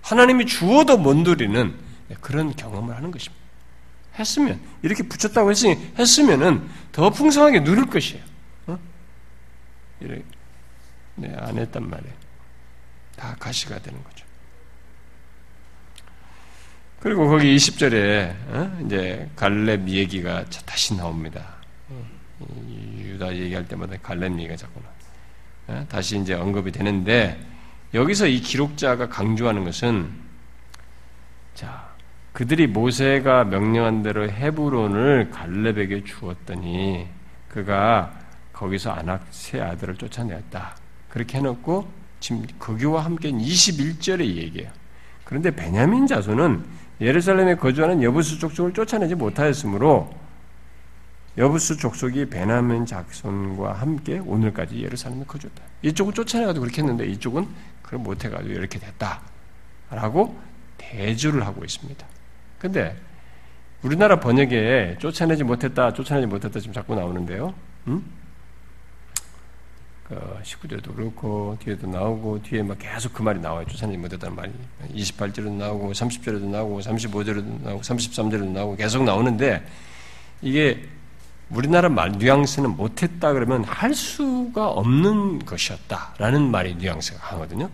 [0.02, 3.42] 하나님이 주어도 못 누리는 그런 경험을 하는 것입니다.
[4.18, 8.24] 했으면 이렇게 붙였다고 했으니 했으면은 더 풍성하게 누릴 것이에요.
[8.68, 8.80] 어?
[10.00, 10.24] 이렇게
[11.16, 12.14] 네, 안 했단 말이에요.
[13.16, 14.26] 다 가시가 되는 거죠.
[17.00, 18.80] 그리고 거기 20절에 어?
[18.86, 21.56] 이제 갈렙 얘기가 다시 나옵니다.
[22.98, 24.90] 유다 얘기할 때마다 갈렙 얘기가 자꾸 나.
[25.74, 25.86] 어?
[25.88, 27.40] 다시 이제 언급이 되는데
[27.94, 30.12] 여기서 이 기록자가 강조하는 것은
[31.54, 31.91] 자
[32.34, 37.08] 그들이 모세가 명령한 대로 헤브론을 갈렙에게 주었더니
[37.50, 38.18] 그가
[38.54, 40.78] 거기서 아낙 세 아들을 쫓아내었다.
[41.10, 41.88] 그렇게 해놓고
[42.20, 44.72] 지금 거기와 함께 21절에 얘기해요.
[45.26, 46.64] 그런데 베냐민 자손은
[47.02, 50.14] 예루살렘에 거주하는 여부수 족속을 쫓아내지 못하였으므로
[51.38, 55.64] 여부수 족속이 베냐민 자손과 함께 오늘까지 예루살렘에 거주했다.
[55.82, 57.48] 이쪽은 쫓아내가지고 그렇게 했는데 이쪽은
[57.82, 59.22] 그걸 못해가지고 이렇게 됐다.
[59.90, 60.40] 라고
[60.78, 62.06] 대주를 하고 있습니다.
[62.62, 62.96] 근데
[63.82, 67.56] 우리나라 번역에 쫓아내지 못했다, 쫓아내지 못했다 지금 자꾸 나오는데요.
[67.88, 68.06] 음?
[70.08, 73.66] 그 19절도 그렇고 뒤에도 나오고 뒤에 막 계속 그 말이 나와요.
[73.66, 74.52] 쫓아내지 못했다는 말이
[74.94, 79.66] 28절에도 나오고 30절에도 나오고 35절에도 나오고 33절에도 나오고 계속 나오는데
[80.44, 80.88] 이게
[81.50, 87.72] 우리나라 말 뉘앙스는 못했다 그러면 할 수가 없는 것이었다라는 말이 뉘앙스가 하거든요.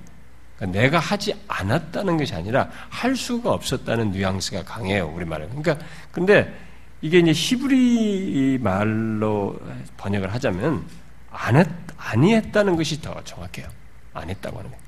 [0.57, 5.07] 그러니까 내가 하지 않았다는 것이 아니라 할 수가 없었다는 뉘앙스가 강해요.
[5.07, 5.49] 우리말은.
[5.49, 6.53] 그러니까 근데
[7.01, 9.59] 이게 이제 히브리 말로
[9.97, 10.83] 번역을 하자면
[11.31, 11.67] 안 했,
[11.97, 13.67] 아니했다는 것이 더 정확해요.
[14.13, 14.83] 안 했다고 하는 거예요.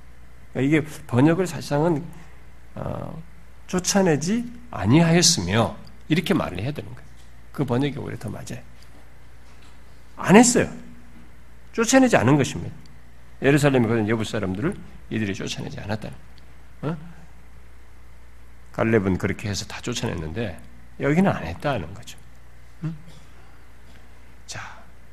[0.54, 2.04] 그러니까 이게 번역을 사실상은
[2.74, 3.22] 어,
[3.68, 5.76] 쫓아내지 아니하였으며
[6.08, 7.08] 이렇게 말을 해야 되는 거예요.
[7.52, 8.60] 그 번역이 오히려 더 맞아요.
[10.16, 10.68] 안 했어요.
[11.74, 12.74] 쫓아내지 않은 것입니다.
[13.42, 14.74] 예루살렘에 거는 여부 사람들을
[15.10, 16.10] 이들이 쫓아내지 않았다.
[16.82, 16.98] 어?
[18.74, 20.60] 갈렙은 그렇게 해서 다 쫓아냈는데
[21.00, 22.18] 여기는 안 했다는 거죠.
[22.84, 22.96] 응?
[24.46, 24.60] 자,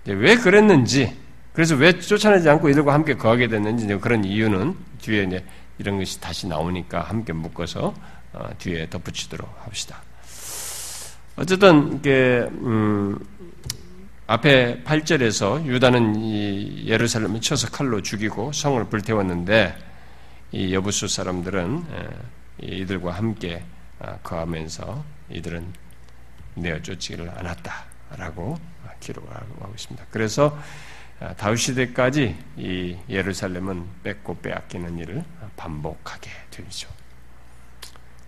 [0.07, 1.17] 왜 그랬는지,
[1.53, 5.45] 그래서 왜 쫓아내지 않고 이들과 함께 거하게 됐는지 그런 이유는 뒤에 이제
[5.79, 7.95] 이런 것이 다시 나오니까 함께 묶어서
[8.33, 10.03] 어, 뒤에 덧붙이도록 합시다.
[11.37, 13.19] 어쨌든 이게 음,
[14.29, 19.77] 앞에 8절에서 유다는 이 예루살렘을 쳐서 칼로 죽이고 성을 불태웠는데
[20.51, 21.85] 이 여부수 사람들은
[22.61, 23.63] 이들과 함께
[24.01, 25.73] 아, 거하면서 이들은
[26.55, 28.59] 내어 쫓지를 않았다라고
[28.99, 30.07] 기록하고 있습니다.
[30.11, 30.59] 그래서
[31.21, 35.25] 아, 다윗 시대까지 이 예루살렘은 뺏고 빼앗기는 일을
[35.57, 36.89] 반복하게 되죠.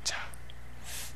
[0.05, 0.17] 자,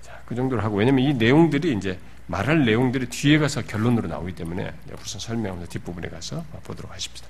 [0.00, 1.98] 자, 그 정도로 하고 왜냐면 이 내용들이 이제
[2.32, 7.28] 말할 내용들이 뒤에 가서 결론으로 나오기 때문에 우선 설명하면서 뒷부분에 가서 보도록 하십시다.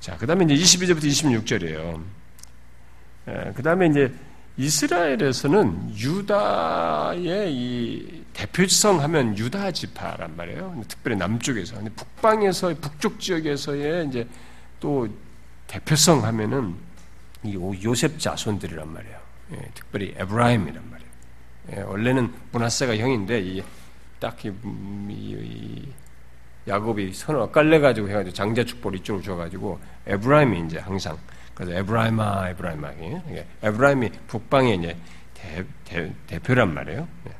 [0.00, 2.02] 자, 그 다음에 이제 22절부터 26절이에요.
[3.54, 4.12] 그 다음에 이제
[4.56, 10.82] 이스라엘에서는 유다의 이 대표성 하면 유다 지파란 말이에요.
[10.88, 11.76] 특별히 남쪽에서.
[11.76, 14.26] 근데 북방에서, 북쪽 지역에서의 이제
[14.80, 15.08] 또
[15.66, 16.74] 대표성 하면은
[17.44, 19.18] 이 요셉 자손들이란 말이에요.
[19.52, 21.10] 예, 특별히 에브라임이란 말이에요.
[21.76, 23.62] 예, 원래는 문하세가 형인데, 이,
[24.22, 25.88] 딱 이, 이, 이
[26.68, 31.18] 야곱이 선을 깔래가지고 해가지고 장자 축복 이쪽으로 줘가지고 에브라임이 이제 항상
[31.54, 32.92] 그래서 에브라임아 에브라임아
[33.62, 34.96] 에브라임이 북방의 이제
[35.34, 37.08] 대, 대, 대표란 말이에요.
[37.26, 37.32] 예.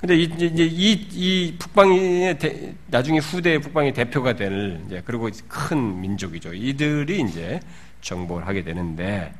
[0.00, 6.54] 근데 이제 이, 이 북방의 대, 나중에 후대 북방의 대표가 될 이제 그리고 큰 민족이죠.
[6.54, 7.60] 이들이 이제
[8.00, 9.34] 정복을 하게 되는데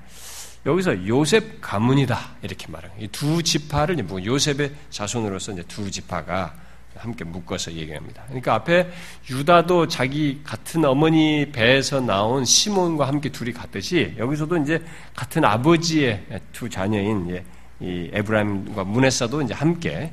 [0.67, 2.93] 여기서 요셉 가문이다 이렇게 말해요.
[2.99, 6.55] 이두 지파를 뭐 요셉의 자손으로서 이제 두 지파가
[6.97, 8.25] 함께 묶어서 얘기합니다.
[8.25, 8.91] 그러니까 앞에
[9.31, 14.83] 유다도 자기 같은 어머니 배에서 나온 시몬과 함께 둘이 갔듯이 여기서도 이제
[15.15, 17.45] 같은 아버지의 두 자녀인
[17.81, 20.11] 이 에브라임과 문에사도 이제 함께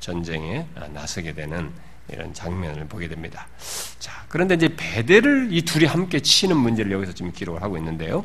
[0.00, 1.70] 전쟁에 나서게 되는
[2.08, 3.46] 이런 장면을 보게 됩니다.
[3.98, 8.24] 자, 그런데 이제 베델을 이 둘이 함께 치는 문제를 여기서 지금 기록을 하고 있는데요.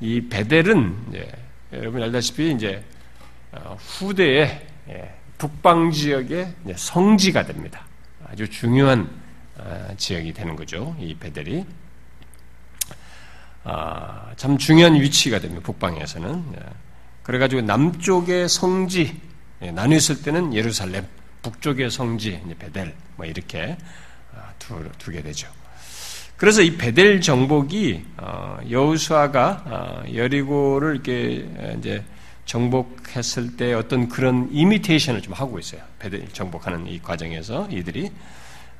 [0.00, 1.32] 이 베델은 이제
[1.72, 2.84] 여러분 알다시피 이제
[3.52, 7.84] 어, 후대에 예, 북방 지역의 성지가 됩니다.
[8.26, 9.08] 아주 중요한
[9.56, 10.96] 어, 지역이 되는 거죠.
[11.00, 11.64] 이 베델이
[13.64, 15.62] 아, 참 중요한 위치가 됩니다.
[15.64, 16.60] 북방에서는 예.
[17.22, 19.20] 그래가지고 남쪽의 성지
[19.62, 21.06] 예, 나뉘었을 때는 예루살렘,
[21.42, 23.76] 북쪽의 성지 베델 뭐 이렇게
[24.34, 25.48] 아, 두, 게 되죠.
[26.36, 32.02] 그래서 이 베델 정복이 어, 여우수아가 어, 여리고를 이렇게 이제
[32.44, 35.80] 정복했을 때 어떤 그런 이미테이션을 좀 하고 있어요.
[35.98, 38.10] 베델 정복하는 이 과정에서 이들이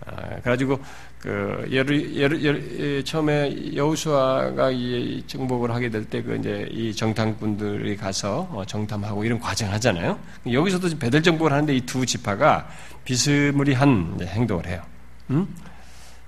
[0.04, 0.78] 아, 그래가지고
[1.18, 7.96] 그 예루, 예루, 예루, 처음에 여우수아가 이 정복을 하게 될 때 그 이제 이 정탐꾼들이
[7.96, 10.18] 가서 어, 정탐하고 이런 과정 하잖아요.
[10.52, 12.68] 여기서도 베델 정복을 하는데 이 두 지파가
[13.04, 14.82] 비스무리한 행동을 해요.
[15.30, 15.48] 음?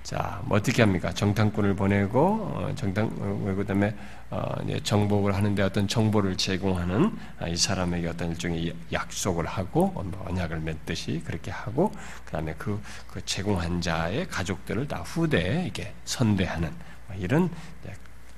[0.08, 1.12] 자, 뭐 어떻게 합니까?
[1.12, 2.20] 정탐꾼을 보내고
[2.54, 3.94] 어, 정탐 어, 그다음에
[4.30, 10.60] 어, 정복을 하는데 어떤 정보를 제공하는 아, 이 사람에게 어떤 일종의 약속을 하고 뭐 언약을
[10.60, 11.92] 맺듯이 그렇게 하고
[12.24, 16.72] 그다음에 그, 그 제공한 자의 가족들을 다 후대에 이게 선대하는
[17.06, 17.50] 뭐 이런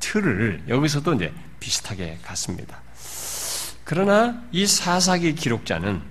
[0.01, 2.81] 틀을 여기서도 이제 비슷하게 갔습니다.
[3.85, 6.03] 그러나 이 사사기 기록자는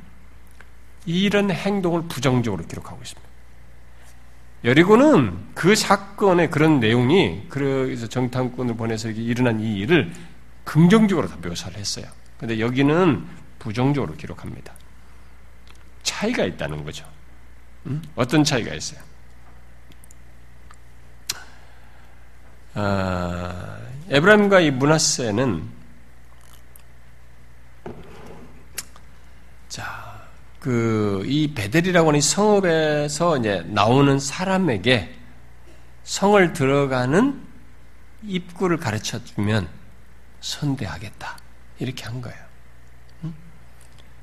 [1.05, 3.28] 이런 행동을 부정적으로 기록하고 있습니다.
[4.63, 10.11] 여리고는 그 사건의 그런 내용이 그래서 정탐꾼을 보내서 일어난 이 일을
[10.65, 12.05] 긍정적으로 다 묘사를 했어요.
[12.37, 13.25] 근데 여기는
[13.57, 14.73] 부정적으로 기록합니다.
[16.03, 17.05] 차이가 있다는 거죠.
[17.85, 18.01] 음?
[18.15, 18.99] 어떤 차이가 있어요?
[22.73, 23.77] 아,
[24.09, 25.78] 에브라임과 이 문하세는
[30.59, 35.15] 그 이 베델이라고 하는 성읍에서 이제 나오는 사람에게
[36.03, 37.39] 성을 들어가는
[38.23, 39.69] 입구를 가르쳐 주면
[40.41, 41.37] 선대하겠다.
[41.79, 42.39] 이렇게 한 거예요.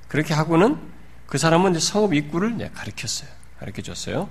[0.08, 0.78] 그렇게 하고는
[1.26, 3.30] 그 사람은 이제 성읍 입구를 이제 가르쳤어요.
[3.58, 4.28] 가르쳐 줬어요.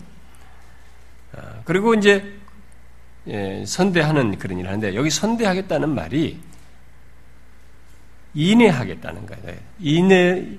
[1.33, 2.37] 아, 그리고 이제
[3.27, 6.39] 예, 선대하는 그런 일을 하는데 여기 선대하겠다는 말이
[8.33, 9.59] 인해하겠다는 거예요.
[9.79, 10.57] 인해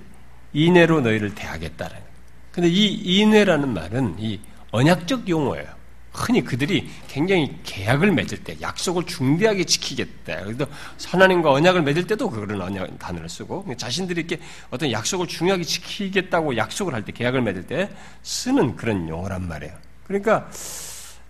[0.57, 2.07] 인내로 너희를 대하겠다라는.
[2.51, 4.41] 근데 이 인내라는 말은 이
[4.71, 5.77] 언약적 용어예요.
[6.13, 10.45] 흔히 그들이 굉장히 계약을 맺을 때 약속을 중대하게 지키겠다.
[10.45, 10.67] 그래서
[11.07, 14.41] 하나님과 언약을 맺을 때도 그런 언약 단어를 쓰고 자신들이 이렇게
[14.71, 17.91] 어떤 약속을 중요하게 지키겠다고 약속을 할 때 계약을 맺을 때
[18.23, 19.75] 쓰는 그런 용어란 말이에요.
[20.07, 20.49] 그러니까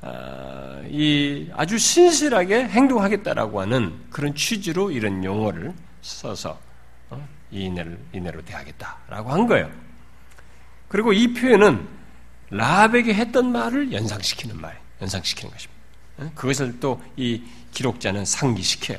[0.03, 6.61] 아, 이 아주 신실하게 행동하겠다라고 하는 그런 취지로 이런 용어를 써서
[7.51, 9.71] 이인해를 인해로 대하겠다라고 한 거예요.
[10.89, 11.89] 그리고 이 표현은
[12.51, 15.77] 라합에게 했던 말을 연상시키는 말, 연상시키는 것입니다.
[16.35, 18.99] 그것을 또 이 기록자는 상기시켜요.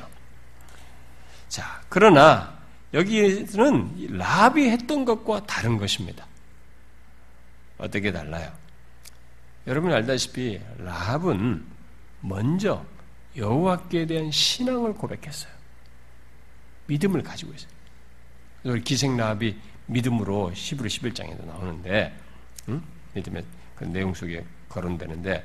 [1.48, 2.56] 자, 그러나
[2.94, 6.26] 여기는 라합이 했던 것과 다른 것입니다.
[7.76, 8.52] 어떻게 달라요?
[9.66, 11.64] 여러분이 알다시피 라합은
[12.20, 12.84] 먼저
[13.36, 15.52] 여호와께 대한 신앙을 고백했어요.
[16.86, 17.70] 믿음을 가지고 있어요.
[18.76, 22.14] 기생라합이 믿음으로 11, 11장에도 나오는데
[22.68, 22.82] 응?
[23.14, 23.44] 믿음의
[23.76, 25.44] 그 내용 속에 거론되는데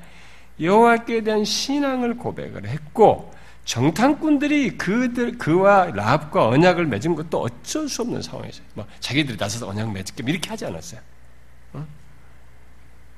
[0.59, 3.33] 여호와께 대한 신앙을 고백을 했고
[3.65, 8.65] 정탐꾼들이 그들 그와 라합과 언약을 맺은 것도 어쩔 수 없는 상황이었어요.
[8.73, 10.99] 뭐 자기들이 나서서 언약 맺을게 이렇게 하지 않았어요.
[11.75, 11.88] 응?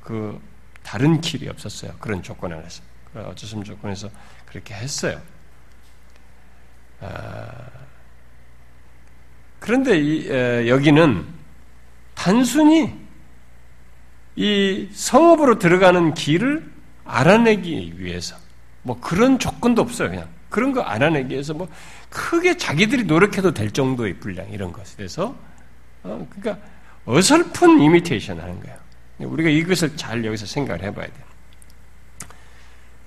[0.01, 0.39] 그
[0.83, 1.93] 다른 길이 없었어요.
[1.99, 2.83] 그런 조건 안에서
[3.15, 4.09] 어쩔 수 없는 조건에서
[4.45, 5.19] 그렇게 했어요.
[7.01, 7.84] 아,
[9.65, 11.25] 그런데 이, 에, 여기는
[12.13, 12.93] 단순히
[14.36, 16.71] 이 성읍으로 들어가는 길을
[17.04, 18.36] 알아내기 위해서
[18.84, 20.12] 뭐 그런 조건도 없어요.
[20.12, 21.67] 그냥 그런 거 알아내기 위해서 뭐
[22.12, 25.36] 크게 자기들이 노력해도 될 정도의 분량 이런 것에 대해서
[26.04, 26.63] 어, 그러니까
[27.06, 28.78] 어설픈 이미테이션 하는 거예요.
[29.17, 31.25] 우리가 이것을 잘 여기서 생각을 해봐야 돼요.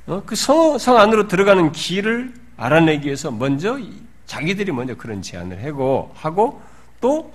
[0.07, 3.79] 어, 그 성, 성 안으로 들어가는 길을 알아내기 위해서 먼저
[4.28, 6.62] 자기들이 먼저 그런 제안을 하고 하고
[7.00, 7.34] 또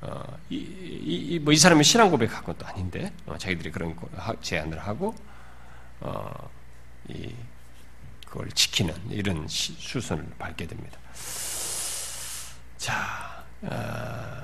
[0.00, 3.94] 어, 이, 이, 뭐 이 사람이 신앙 고백한 것도 아닌데 어, 자기들이 그런
[4.40, 5.14] 제안을 하고
[6.00, 6.50] 어,
[7.08, 7.32] 이,
[8.26, 10.98] 그걸 지키는 이런 수순을 밟게 됩니다.
[12.78, 14.42] 자, 어,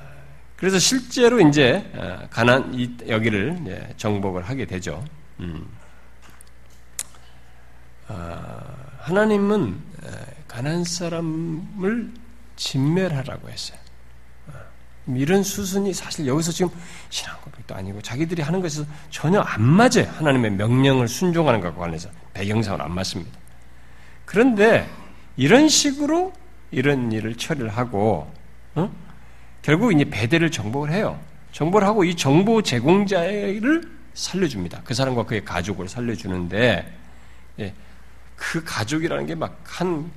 [0.56, 5.02] 그래서 실제로 이제 어, 가난 이, 여기를 정복을 하게 되죠.
[5.40, 5.66] 음.
[8.08, 8.60] 어,
[8.98, 9.80] 하나님은
[10.50, 12.10] 가난 사람을
[12.56, 13.78] 진멸하라고 했어요.
[14.48, 14.52] 어,
[15.14, 16.72] 이런 수순이 사실 여기서 지금
[17.08, 20.10] 신앙 고백도 아니고 자기들이 하는 것에서 전혀 안 맞아요.
[20.18, 23.38] 하나님의 명령을 순종하는 것과 관련해서 배경상으로 안 맞습니다.
[24.24, 24.90] 그런데
[25.36, 26.32] 이런 식으로
[26.72, 28.28] 이런 일을 처리를 하고
[28.74, 28.92] 어?
[29.62, 31.20] 결국 이제 배대를 정복을 해요.
[31.52, 33.82] 정복을 하고 이 정보 제공자를
[34.14, 34.80] 살려줍니다.
[34.82, 36.92] 그 사람과 그의 가족을 살려주는데
[37.60, 37.74] 예,
[38.34, 40.10] 그 가족이라는 게 막 한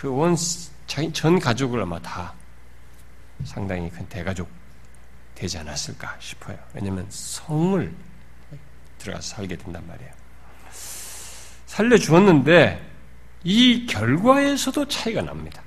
[0.00, 2.32] 그원전 가족을 아마 다
[3.44, 4.48] 상당히 큰 대가족
[5.34, 6.58] 되지 않았을까 싶어요.
[6.72, 7.94] 왜냐하면 성을
[8.96, 10.10] 들어가서 살게 된단 말이에요.
[11.66, 12.90] 살려주었는데
[13.44, 15.62] 이 결과에서도 차이가 납니다.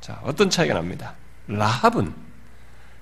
[0.00, 1.14] 자, 어떤 차이가 납니다.
[1.46, 2.12] 라합은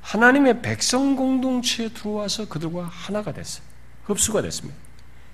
[0.03, 3.65] 하나님의 백성 공동체에 들어와서 그들과 하나가 됐어요.
[4.05, 4.79] 흡수가 됐습니다.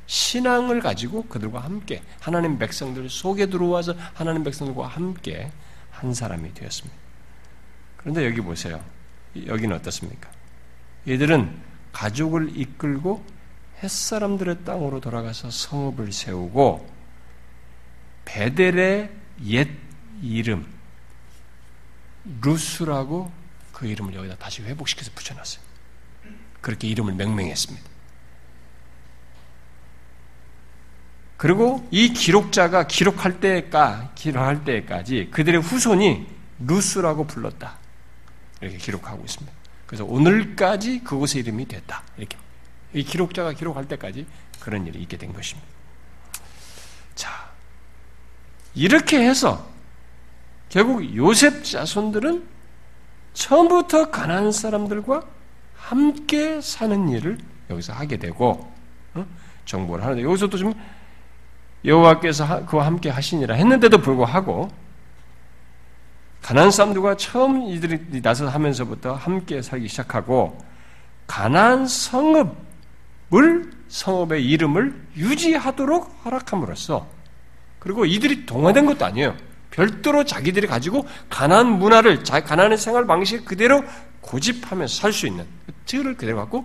[0.07, 5.51] 신앙을 가지고 그들과 함께 하나님 백성들 속에 들어와서 하나님 백성들과 함께
[5.90, 6.97] 한 사람이 되었습니다.
[7.97, 8.85] 그런데 여기 보세요.
[9.47, 10.31] 여기는 어떻습니까?
[11.09, 11.57] 얘들은
[11.93, 13.25] 가족을 이끌고
[13.83, 16.88] 햇사람들의 땅으로 돌아가서 성읍을 세우고
[18.25, 19.11] 베델의
[19.47, 19.69] 옛
[20.23, 20.67] 이름
[22.40, 23.31] 루스라고
[23.73, 25.64] 그 이름을 여기다 다시 회복시켜서 붙여놨어요.
[26.61, 27.94] 그렇게 이름을 명명했습니다.
[31.45, 36.27] 그리고 이 기록자가 기록할 때까 기록할 때까지 그들의 후손이
[36.61, 37.77] 루스라고 불렀다.
[38.63, 39.53] 이렇게 기록하고 있습니다.
[39.85, 42.03] 그래서 오늘까지 그곳의 이름이 됐다.
[42.17, 42.39] 이렇게
[42.95, 44.27] 이 기록자가 기록할 때까지
[44.59, 45.69] 그런 일이 있게 된 것입니다.
[47.15, 47.51] 자,
[48.75, 49.69] 이렇게 해서
[50.71, 52.43] 결국 요셉 자손들은
[53.35, 55.27] 처음부터 가난한 사람들과
[55.77, 57.37] 함께 사는 일을
[57.69, 58.73] 여기서 하게 되고
[59.13, 59.27] 어?
[59.67, 60.73] 정보를 하는데 여기서도 좀
[61.85, 64.70] 여호와께서 그와 함께 하시니라 했는데도 불구하고
[66.40, 70.62] 가난 사람들과 처음 이들이 나서 하면서부터 함께 살기 시작하고
[71.27, 77.07] 가난 성읍을 성읍의 이름을 유지하도록 허락함으로써
[77.79, 79.37] 그리고 이들이 동화된 것도 아니에요.
[79.70, 83.83] 별도로 자기들이 가지고 가난 문화를 가난의 생활 방식 그대로
[84.20, 85.47] 고집하면서 살 수 있는
[85.87, 86.62] 틀을 그대로 갖고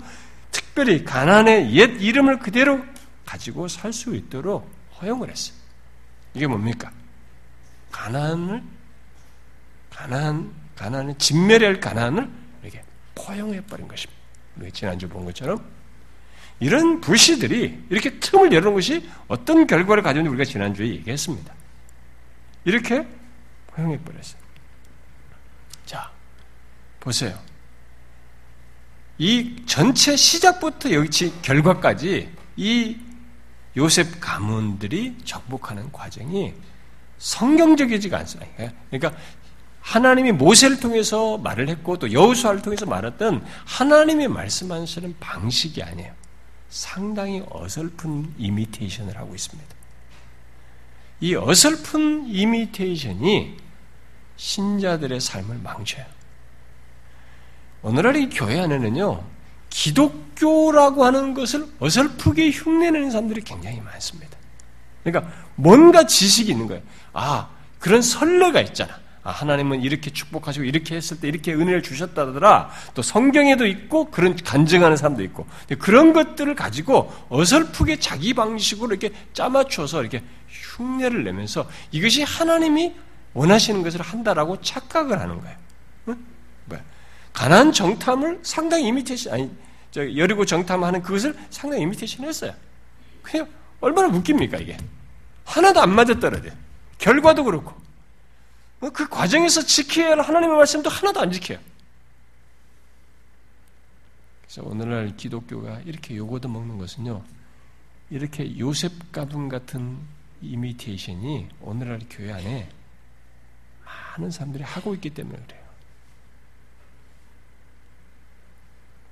[0.51, 2.79] 특별히 가난의 옛 이름을 그대로
[3.25, 5.55] 가지고 살 수 있도록 허용을 했어요.
[6.33, 6.91] 이게 뭡니까?
[7.91, 8.63] 가난을
[9.89, 12.29] 가난 가난을 진멸할 가난을
[12.63, 12.83] 이렇게
[13.15, 14.19] 포용해 버린 것입니다.
[14.57, 15.63] 우리 지난주 본 것처럼
[16.59, 21.53] 이런 불시들이 이렇게 틈을 열는 것이 어떤 결과를 가져오는지 우리가 지난주에 얘기했습니다.
[22.65, 23.07] 이렇게
[23.67, 24.41] 포용해 버렸어요.
[25.85, 26.11] 자,
[26.99, 27.37] 보세요.
[29.17, 32.97] 이 전체 시작부터 여기 결과까지 이
[33.79, 36.53] 요셉 가문들이 정복하는 과정이
[37.17, 38.51] 성경적이지가 않습니다.
[38.89, 39.17] 그러니까
[39.81, 46.13] 하나님이 모세를 통해서 말을 했고 또 여호수아를 통해서 말했던 하나님이 말씀하시는 방식이 아니에요.
[46.69, 49.75] 상당히 어설픈 이미테이션을 하고 있습니다.
[51.21, 53.57] 이 어설픈 이미테이션이
[54.35, 56.05] 신자들의 삶을 망쳐요.
[57.81, 59.23] 오늘날 이 교회 안에는요,
[59.69, 64.37] 기독교라고 하는 것을 어설프게 흉내내는 사람들이 굉장히 많습니다.
[65.03, 66.81] 그러니까 뭔가 지식이 있는 거예요.
[67.13, 68.99] 아, 그런 선례가 있잖아.
[69.23, 72.71] 아, 하나님은 이렇게 축복하시고 이렇게 했을 때 이렇게 은혜를 주셨다더라.
[72.93, 75.45] 또 성경에도 있고 그런 간증하는 사람도 있고
[75.77, 82.95] 그런 것들을 가지고 어설프게 자기 방식으로 이렇게 짜맞춰서 이렇게 흉내를 내면서 이것이 하나님이
[83.33, 85.57] 원하시는 것을 한다라고 착각을 하는 거예요.
[87.39, 87.49] 응?
[87.49, 89.51] 뭐 가난 정탐을 상당히 이미테이션 아니
[89.91, 92.53] 저 여리고 정탐하는 그것을 상당히 이미테이션 했어요.
[93.21, 93.47] 그냥
[93.81, 94.77] 얼마나 웃깁니까 이게
[95.45, 96.49] 하나도 안 맞았더라도
[96.97, 97.73] 결과도 그렇고
[98.93, 101.59] 그 과정에서 지켜야 할 하나님의 말씀도 하나도 안 지켜요.
[104.41, 107.23] 그래서 오늘날 기독교가 이렇게 요거도 먹는 것은요.
[108.09, 109.97] 이렇게 요셉 가분 같은
[110.41, 112.69] 이미테이션이 오늘날 교회 안에
[114.17, 115.58] 많은 사람들이 하고 있기 때문에 그래요.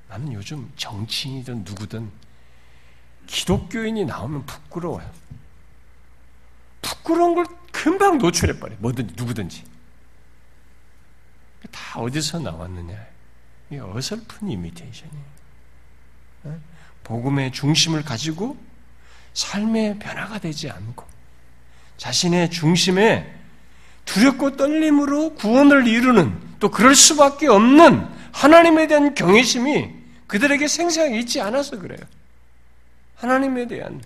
[0.09, 2.09] 나는 요즘 정치인이든 누구든
[3.27, 5.09] 기독교인이 나오면 부끄러워요.
[6.81, 8.75] 부끄러운 걸 금방 노출해버려.
[8.79, 9.63] 뭐든지, 누구든지.
[11.71, 12.95] 다 어디서 나왔느냐.
[13.71, 15.25] 이 어설픈 이미테이션이에요.
[16.45, 16.59] 어?
[17.03, 18.57] 복음의 중심을 가지고
[19.33, 21.05] 삶의 변화가 되지 않고
[21.97, 23.33] 자신의 중심에
[24.05, 29.96] 두렵고 떨림으로 구원을 이루는 또 그럴 수밖에 없는 하나님에 대한 경외심이
[30.27, 31.99] 그들에게 생생하게 있지 않아서 그래요.
[33.15, 34.01] 하나님에 대한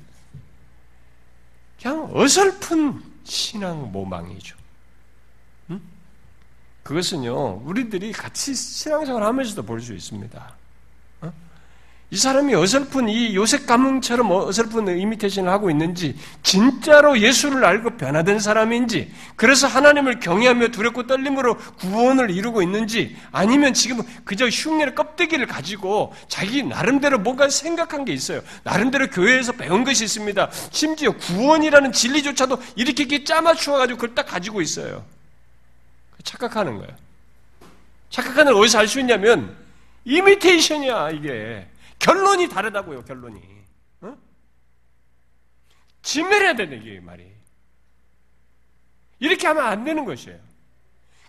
[1.81, 4.55] 그냥 어설픈 신앙 모망이죠.
[5.71, 5.81] 응?
[6.83, 10.55] 그것은요, 우리들이 같이 신앙생활 하면서도 볼 수 있습니다.
[12.13, 19.13] 이 사람이 어설픈 이 요셉 가문처럼 어설픈 이미테이션을 하고 있는지 진짜로 예수를 알고 변화된 사람인지
[19.37, 26.63] 그래서 하나님을 경외하며 두렵고 떨림으로 구원을 이루고 있는지 아니면 지금 그저 흉내의 껍데기를 가지고 자기
[26.63, 28.41] 나름대로 뭔가 생각한 게 있어요.
[28.65, 30.49] 나름대로 교회에서 배운 것이 있습니다.
[30.69, 35.05] 심지어 구원이라는 진리조차도 이렇게 이렇게 짜맞추어 가지고 그걸 딱 가지고 있어요.
[36.25, 36.91] 착각하는 거예요.
[38.09, 39.55] 착각하는 걸 어디서 알 수 있냐면
[40.03, 41.70] 이미테이션이야 이게.
[42.01, 43.41] 결론이 다르다고요, 결론이.
[44.01, 44.17] 어?
[46.01, 47.31] 진멸해야 되는 게 말이.
[49.19, 50.39] 이렇게 하면 안 되는 것이에요.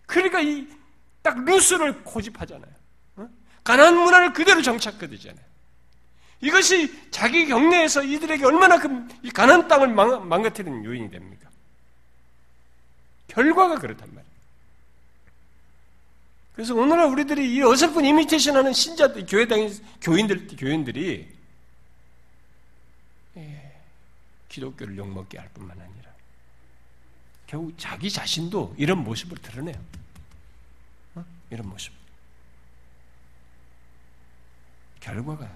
[0.07, 0.83] 그러니까 이
[1.23, 2.73] 딱 루스를 고집하잖아요.
[3.16, 3.29] 어?
[3.64, 5.45] 가난 문화를 그대로 정착하되잖아요.
[6.41, 8.89] 이것이 자기 경내에서 이들에게 얼마나 그
[9.33, 11.49] 가난 땅을 망, 망가뜨리는 요인이 됩니까?
[13.29, 14.22] 결과가 그렇단 말이에요.
[16.62, 19.68] 그래서 오늘날 우리들이 이 어설픈 이미테이션 하는 신자들, 교회 다니
[20.00, 21.28] 교인들, 교인들이
[23.36, 23.80] 예,
[24.48, 26.12] 기독교를 욕먹게 할 뿐만 아니라
[27.48, 29.74] 결국 자기 자신도 이런 모습을 드러내요.
[31.16, 31.24] 어?
[31.50, 31.92] 이런 모습.
[35.00, 35.50] 결과가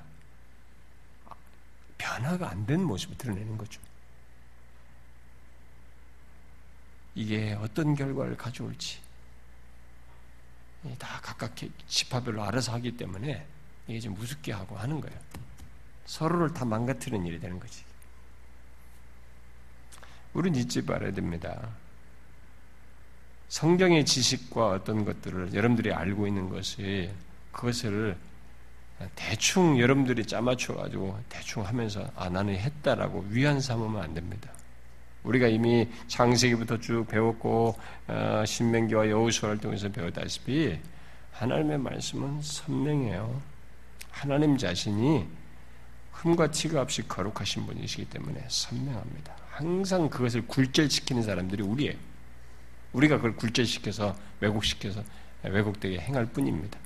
[1.99, 3.81] 변화가 안 된 모습을 드러내는 거죠.
[7.15, 9.06] 이게 어떤 결과를 가져올지
[10.99, 11.55] 다 각각
[11.89, 13.47] 지파별로 알아서 하기 때문에
[13.89, 15.19] 이게 좀 무섭게 하고 하는 거예요.
[16.07, 17.85] 서로를 다 망가뜨리는 일이 되는 거지.
[20.35, 21.69] 우리는 잊지 말아야 됩니다.
[23.49, 27.11] 성경의 지식과 어떤 것들을 여러분들이 알고 있는 것이
[27.53, 28.17] 그것을
[29.15, 34.51] 대충 여러분들이 짜맞춰가지고 대충 하면서 아 나는 했다라고 위안 삼으면 안 됩니다.
[35.27, 37.77] 우리가 이미 창세기부터 쭉 배웠고
[38.09, 40.79] 어, 신명기와 여호수아를 통해서 배웠다시피
[41.33, 43.43] 하나님의 말씀은 선명해요.
[44.11, 45.27] 하나님 자신이
[46.13, 49.37] 흠과 티가 없이 거룩하신 분이시기 때문에 선명합니다.
[49.51, 51.95] 항상 그것을 굴절시키는 사람들이 우리예요.
[52.93, 55.03] 우리가 그걸 굴절시켜서 왜곡시켜서
[55.43, 56.79] 왜곡되게 행할 뿐입니다.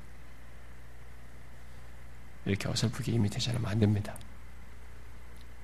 [2.46, 4.16] 이렇게 어설프게 이미테이션 하면 안 됩니다.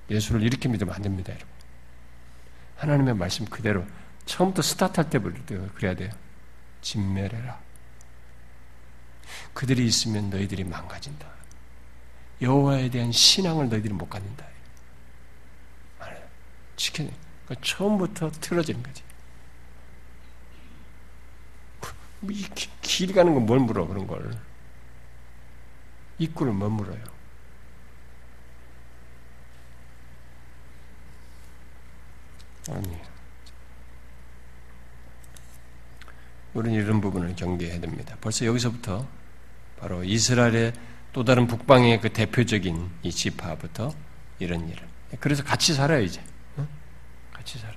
[0.09, 1.56] 예수를 이렇게 믿으면 안 됩니다, 여러분.
[2.77, 3.85] 하나님의 말씀 그대로
[4.25, 6.09] 처음부터 스타트할 때부터 그래야 돼요.
[6.81, 7.59] 진멸해라.
[9.53, 11.27] 그들이 있으면 너희들이 망가진다.
[12.41, 14.45] 여호와에 대한 신앙을 너희들이 못 갖는다.
[16.75, 17.11] 지켜내.
[17.45, 19.03] 그러니까 처음부터 틀어지는 거지.
[22.29, 24.31] 이길 가는 건 뭘 물어 그런 걸.
[26.19, 27.03] 입구를 못 물어요.
[32.69, 32.97] 아니.
[36.57, 38.17] 우리는 이런 부분을 경계해야 됩니다.
[38.19, 39.07] 벌써 여기서부터
[39.79, 40.73] 바로 이스라엘의
[41.13, 43.93] 또 다른 북방의 그 대표적인 이 지파부터
[44.39, 44.87] 이런 일을.
[45.19, 46.19] 그래서 같이 살아요, 이제.
[46.57, 46.67] 응?
[47.31, 47.75] 같이 살아.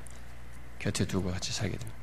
[0.79, 2.01] 곁에 두고 같이 살게 됩니다.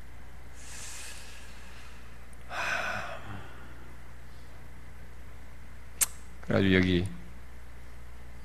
[6.42, 7.08] 그래가지고 여기,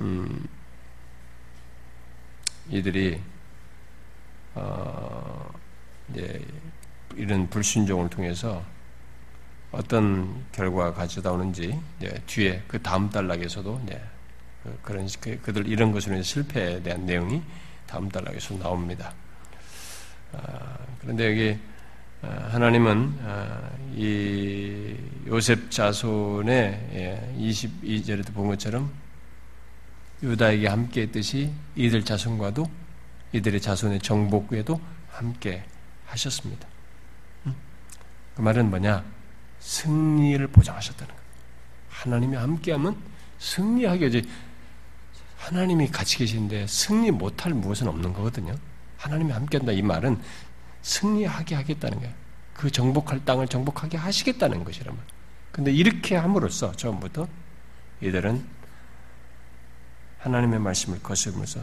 [0.02, 0.48] 음,
[2.70, 3.22] 이들이
[4.56, 5.54] 어,
[6.10, 6.44] 이제
[7.18, 8.64] 이런 불순종을 통해서
[9.72, 11.80] 어떤 결과가 가져다 오는지
[12.28, 13.82] 뒤에 그 다음 단락에서도
[14.64, 17.42] 그, 그런 그, 그들 이런 것으로 실패에 대한 내용이
[17.88, 19.14] 다음 단락에서 나옵니다.
[20.32, 20.40] 어,
[21.02, 21.60] 그런데 여기
[22.22, 24.96] 어, 하나님은 어, 이
[25.28, 28.92] 요셉 자손의 22절에도 예, 본 것처럼
[30.24, 32.66] 유다에게 함께 했듯이 이들 자손과도
[33.34, 35.64] 이들의 자손의 정복에도 함께
[36.06, 36.73] 하셨습니다.
[38.36, 39.04] 그 말은 뭐냐?
[39.60, 41.24] 승리를 보장하셨다는 거예요.
[41.90, 42.98] 하나님이 함께하면
[43.40, 44.24] 승리하게 이제
[45.38, 48.56] 하나님이 같이 계시는데 승리 못할 무엇은 없는 거거든요.
[48.98, 50.22] 하나님이 함께한다 이 말은
[50.82, 52.14] 승리하게 하겠다는 거예요.
[52.54, 55.00] 그 정복할 땅을 정복하게 하시겠다는 것이라면.
[55.52, 57.28] 근데 이렇게 함으로써 처음부터
[58.02, 58.46] 이들은
[60.20, 61.60] 하나님의 말씀을 거스르면서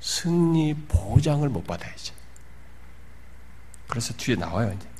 [0.00, 2.12] 승리 보장을 못 받아야지.
[3.88, 4.91] 그래서 뒤에 나와요, 이제.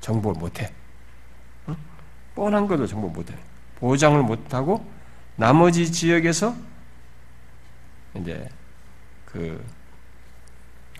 [0.00, 0.72] 정복을 못해.
[1.68, 1.76] 응?
[2.34, 3.34] 뻔한 것도 정복 못해.
[3.76, 4.84] 보장을 못하고
[5.36, 6.54] 나머지 지역에서
[8.14, 8.48] 이제
[9.24, 9.64] 그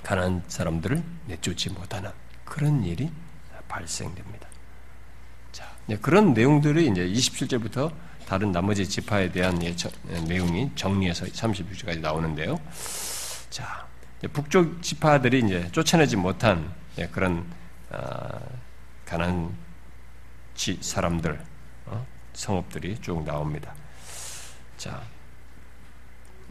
[0.02, 2.10] 가난 사람들을 내쫓지 못하는
[2.44, 3.10] 그런 일이
[3.68, 4.48] 발생됩니다.
[5.52, 5.70] 자,
[6.00, 7.92] 그런 내용들이 이제 27절부터
[8.26, 9.74] 다른 나머지 지파에 대한 예,
[10.10, 12.60] 예, 내용이 정리해서 36절까지 나오는데요.
[13.50, 13.86] 자,
[14.32, 17.44] 북쪽 지파들이 이제 쫓아내지 못한 예, 그런
[17.90, 18.38] 아,
[19.10, 19.52] 가난
[20.80, 21.36] 사람들
[21.86, 23.74] 어, 성읍들이 쭉 나옵니다.
[24.76, 25.02] 자,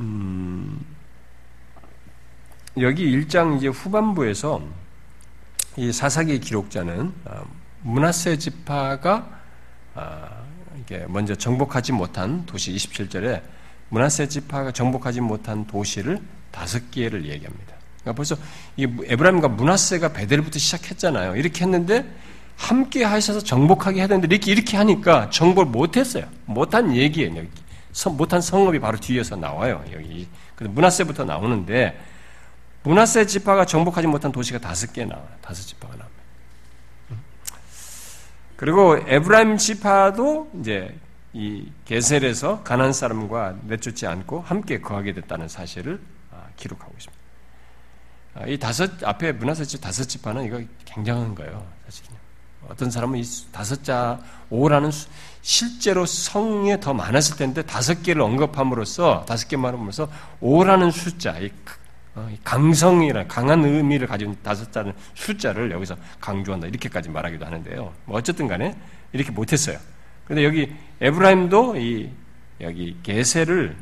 [0.02, 0.86] 음,
[2.78, 4.62] 여기 1장 이제 후반부에서
[5.78, 7.46] 이 사사기 기록자는 아,
[7.84, 9.40] 문하세 지파가
[9.96, 10.44] 아,
[10.82, 13.42] 이게 먼저 정복하지 못한 도시 27절에
[13.88, 17.74] 문하세 지파가 정복하지 못한 도시를 다섯 개를 얘기합니다.
[18.02, 18.36] 그러니까 벌써
[18.76, 21.38] 이 에브라임과 문하세가 베델부터 시작했잖아요.
[21.38, 22.06] 이렇게 했는데
[22.60, 26.26] 함께 하셔서 정복하게 해야 되는데 이렇게 이렇게 하니까 정복을 못했어요.
[26.46, 27.36] 못한 얘기예요.
[27.38, 27.50] 여기.
[28.18, 29.84] 못한 성읍이 바로 뒤에서 나와요.
[29.92, 30.28] 여기
[30.60, 32.00] 문하세부터 나오는데
[32.84, 35.28] 문하세 지파가 정복하지 못한 도시가 다섯 개 나와요.
[35.42, 36.20] 다섯 지파가 나옵니다.
[38.58, 40.96] 그리고 에브라임 지파도 이제
[41.32, 46.02] 이 게셀에서 가난 사람과 내쫓지 않고 함께 거하게 됐다는 사실을
[46.32, 47.20] 아, 기록하고 있습니다.
[48.36, 52.19] 아, 이 다섯 앞에 문화세 집 다섯 지파는 이거 굉장한 거예요, 사실은.
[52.70, 54.92] 어떤 사람은 이 다섯 자 오라는
[55.42, 60.10] 실제로 성에 더 많았을 텐데 다섯 개를 언급함으로써 다섯 개만 함으로써
[60.40, 61.52] 오라는 숫자, 이
[62.16, 67.94] 어, 강성이라 강한 의미를 가진 다섯 자는 숫자를 여기서 강조한다 이렇게까지 말하기도 하는데요.
[68.06, 68.76] 뭐 어쨌든 간에
[69.14, 69.78] 이렇게 못했어요.
[70.26, 72.10] 그런데 여기 에브라임도 이
[72.62, 73.76] 여기 게세를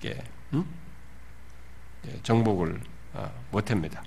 [0.00, 0.22] 이렇게
[0.52, 0.64] 음?
[2.06, 2.80] 예, 정복을
[3.14, 4.02] 어, 못합니다.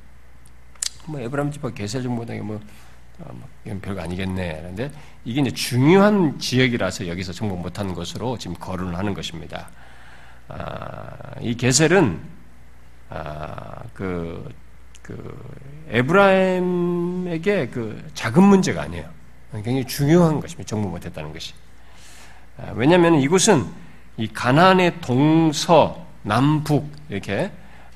[1.06, 1.72] 뭐 에브라임 집과
[2.10, 2.60] 뭐, 어, 뭐
[3.66, 4.58] 이건 별거 아니겠네.
[4.62, 4.92] 그런데
[5.26, 9.70] 이게 이제 중요한 지역이라서 여기서 정복 못하는 것으로 지금 거론을 하는 것입니다.
[10.48, 12.20] 아, 이 게셀은
[13.10, 14.54] 아, 그,
[15.02, 15.54] 그,
[15.90, 19.10] 에브라임에게 그 작은 문제가 아니에요.
[19.52, 20.68] 굉장히 중요한 것입니다.
[20.68, 21.54] 정부 못했다는 것이.
[22.58, 23.66] 아, 왜냐하면 이곳은
[24.18, 27.52] 이 가나안의 동서, 남북, 이렇게,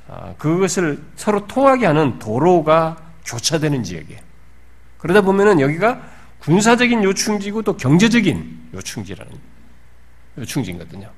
[0.08, 4.20] 아, 그것을 서로 통하게 하는 도로가 교차되는 지역이에요.
[5.04, 6.02] 그러다 보면은 여기가
[6.40, 9.34] 군사적인 요충지고 또 경제적인 요충지라는
[10.38, 11.10] 요충지거든요.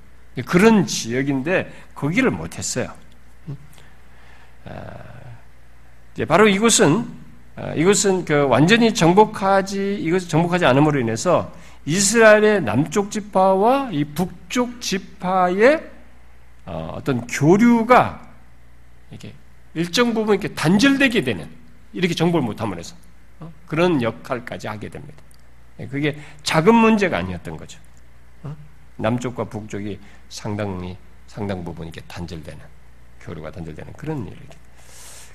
[0.48, 2.92] 그런 지역인데 거기를 못했어요.
[4.66, 4.90] 아,
[6.28, 7.08] 바로 이곳은
[7.58, 11.54] 아, 이것은 그 완전히 정복하지 이것을 정복하지 않음으로 인해서
[11.86, 15.92] 이스라엘의 남쪽 지파와 이 북쪽 지파의
[16.66, 18.28] 어, 어떤 교류가
[19.12, 19.34] 이렇게
[19.76, 21.48] 일정 부분 이렇게 단절되게 되는
[21.94, 23.06] 이렇게 정복을 못함으로 해서 어,
[23.68, 25.16] 그런 역할까지 하게 됩니다.
[25.80, 27.80] 예, 그게 작은 문제가 아니었던 거죠.
[28.44, 28.56] 어?
[28.98, 32.60] 남쪽과 북쪽이 상당히 상당 부분 이렇게 단절되는
[33.22, 34.60] 교류가 단절되는 그런 일이죠.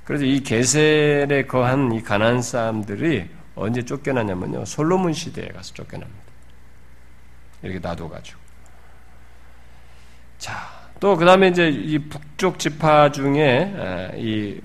[0.04, 4.64] 그래서 이 게셀에 거한 이 가난 사람들이 언제 쫓겨나냐면요.
[4.64, 6.20] 솔로몬 시대에 가서 쫓겨납니다.
[7.62, 8.40] 이렇게 놔둬가지고.
[10.38, 14.60] 자, 또 그 다음에 이제 이 북쪽 지파 중에 이,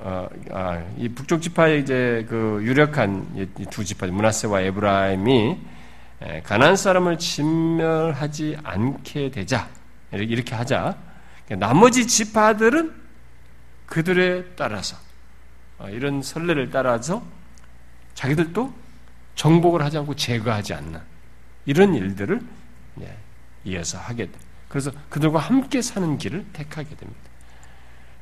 [0.00, 5.58] 어, 아, 이 북쪽 지파의 이제 그 유력한 두 지파, 문하세와 에브라임이
[6.44, 9.68] 가난 사람을 진멸하지 않게 되자
[10.12, 10.96] 이렇게 하자
[11.58, 12.92] 나머지 지파들은
[13.86, 14.96] 그들에 따라서
[15.78, 17.22] 어, 이런 선례를 따라서
[18.14, 18.72] 자기들도
[19.34, 21.00] 정복을 하지 않고 제거하지 않는
[21.66, 22.40] 이런 일들을
[23.64, 24.32] 이어서 하게 돼.
[24.68, 27.20] 그래서 그들과 함께 사는 길을 택하게 됩니다.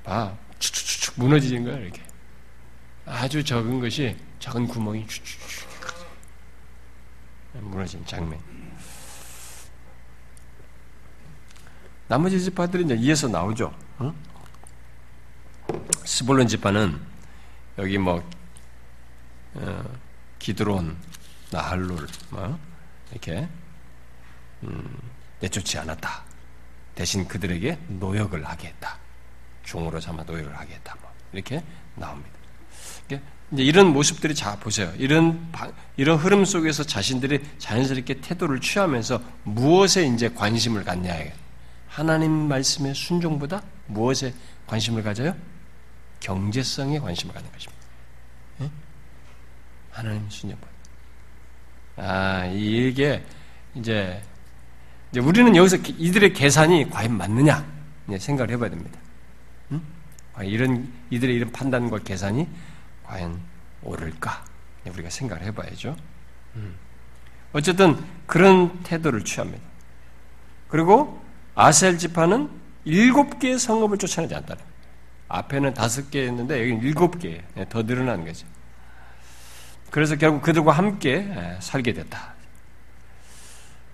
[0.04, 2.02] 봐, 축축축 무너지는 거야 이렇게.
[3.04, 5.66] 아주 적은 것이 작은 구멍이 축축축
[7.60, 8.40] 무너진 장면.
[12.08, 13.74] 나머지 지파들이 이제 이에서 나오죠.
[13.98, 14.14] 어?
[16.04, 17.00] 스볼론 지파는
[17.78, 18.22] 여기 뭐
[19.54, 19.84] 어,
[20.38, 20.96] 기드론,
[21.50, 22.58] 나할룰 뭐
[23.10, 23.48] 이렇게
[24.62, 24.98] 음,
[25.40, 26.24] 내쫓지 않았다.
[26.94, 28.98] 대신 그들에게 노역을 하게 했다.
[29.66, 30.96] 종으로 삼아 하게 했다.
[31.02, 31.62] 뭐 이렇게
[31.94, 32.30] 나옵니다.
[33.52, 34.92] 이제 이런 모습들이 자 보세요.
[34.98, 35.52] 이런
[35.96, 41.14] 이런 흐름 속에서 자신들이 자연스럽게 태도를 취하면서 무엇에 이제 관심을 갖냐
[41.88, 44.34] 하나님 말씀의 순종보다 무엇에
[44.66, 45.34] 관심을 가져요?
[46.20, 47.86] 경제성에 관심을 갖는 것입니다.
[48.62, 48.70] 응?
[49.90, 50.72] 하나님 순종보다.
[51.98, 53.24] 아, 이게
[53.74, 54.22] 이제,
[55.10, 57.64] 이제 우리는 여기서 이들의 계산이 과연 맞느냐
[58.18, 58.98] 생각을 해봐야 됩니다.
[59.72, 59.82] 응?
[60.42, 62.48] 이런 이들의 이런 판단과 계산이
[63.04, 63.40] 과연
[63.82, 64.44] 옳을까?
[64.86, 65.96] 우리가 생각을 해봐야죠.
[67.52, 67.96] 어쨌든
[68.26, 69.64] 그런 태도를 취합니다.
[70.68, 71.22] 그리고
[71.54, 72.50] 아셀 지파는
[72.84, 74.62] 일곱 개의 성읍을 쫓아내지 않다는
[75.28, 78.46] 앞에는 다섯 개였는데 여기는 일곱 개, 예, 더 늘어난 거죠.
[79.90, 82.34] 그래서 결국 그들과 함께 예, 살게 됐다.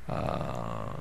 [0.09, 0.95] 어,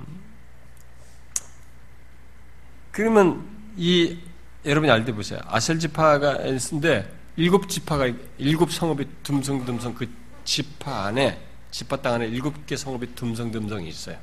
[2.91, 3.45] 그러면
[3.75, 4.19] 이
[4.65, 5.39] 여러분이 알때 보세요.
[5.45, 8.07] 아셀 지파가 있는데 일곱 지파가
[8.37, 10.09] 일곱 성읍이 듬성듬성 그
[10.43, 11.41] 지파 안에
[11.71, 14.17] 지파 땅 안에 일곱 개 성읍이 듬성듬성이 있어요.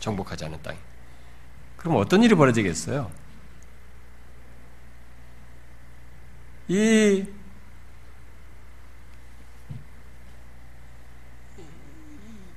[0.00, 0.78] 정복하지 않은 땅이.
[1.76, 3.10] 그럼 어떤 일이 벌어지겠어요?
[6.68, 7.24] 이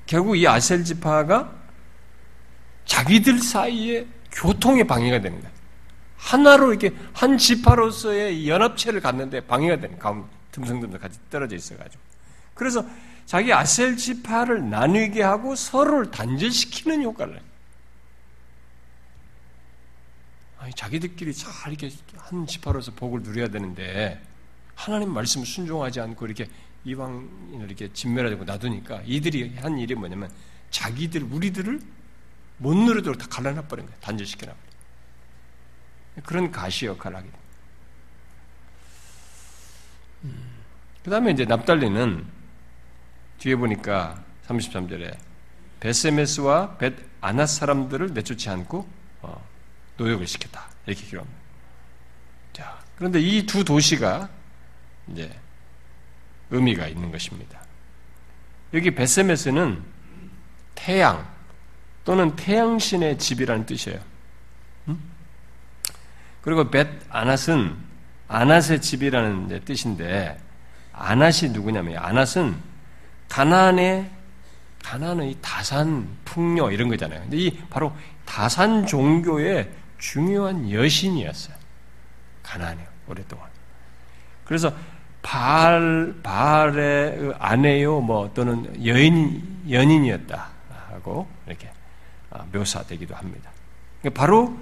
[0.05, 1.55] 결국 이 아셀 지파가
[2.83, 5.60] 자기들 사이에 교통의 방해가 되는 거예요.
[6.21, 12.01] 하나로 이렇게 한 지파로서의 연합체를 갖는데 방해가 되는 가운데 듬성듬성 같이 떨어져 있어가지고.
[12.53, 12.85] 그래서
[13.25, 17.41] 자기 아셀 지파를 나누게 하고 서로를 단절시키는 효과를.
[20.59, 24.21] 아니, 자기들끼리 잘 이렇게 한 지파로서 복을 누려야 되는데
[24.75, 26.47] 하나님 말씀 순종하지 않고 이렇게
[26.83, 30.31] 이방인을 이렇게 진멸하고 놔두니까 이들이 한 일이 뭐냐면
[30.69, 31.79] 자기들 우리들을
[32.57, 33.99] 못 누르도록 다 갈라놔 버린 거예요.
[34.01, 34.53] 단절시켜놔.
[36.23, 37.49] 그런 가시 역할을 하게 됩니다.
[40.23, 40.51] 음.
[41.03, 42.25] 그 다음에 이제 납달리는
[43.39, 45.17] 뒤에 보니까 33절에
[45.79, 48.87] 베세메스와 벳 아낫 사람들을 내쫓지 않고
[49.21, 49.47] 어,
[49.97, 50.67] 노역을 시켰다.
[50.85, 51.41] 이렇게 기록합니다.
[52.53, 54.29] 자, 그런데 이 두 도시가
[55.11, 55.31] 이제
[56.51, 57.61] 의미가 있는 것입니다.
[58.73, 59.83] 여기 베세메스는
[60.75, 61.29] 태양
[62.03, 63.99] 또는 태양신의 집이라는 뜻이에요.
[64.87, 65.01] 음?
[66.41, 67.75] 그리고 벳 아낫은
[68.27, 70.39] 아낫의 집이라는 뜻인데
[70.93, 72.55] 아낫이 누구냐면 아낫은
[73.29, 74.09] 가나안의
[74.83, 77.21] 가나안의 다산 풍요 이런 거잖아요.
[77.21, 79.69] 근데 이 바로 다산 종교의
[79.99, 81.55] 중요한 여신이었어요.
[82.41, 83.47] 가나안에 오랫동안.
[84.45, 84.73] 그래서
[85.21, 90.49] 바알 바알의 아내요 뭐 또는 여인 연인이었다
[90.89, 91.71] 하고 이렇게
[92.31, 93.51] 아, 묘사되기도 합니다.
[94.01, 94.57] 그러니까 바로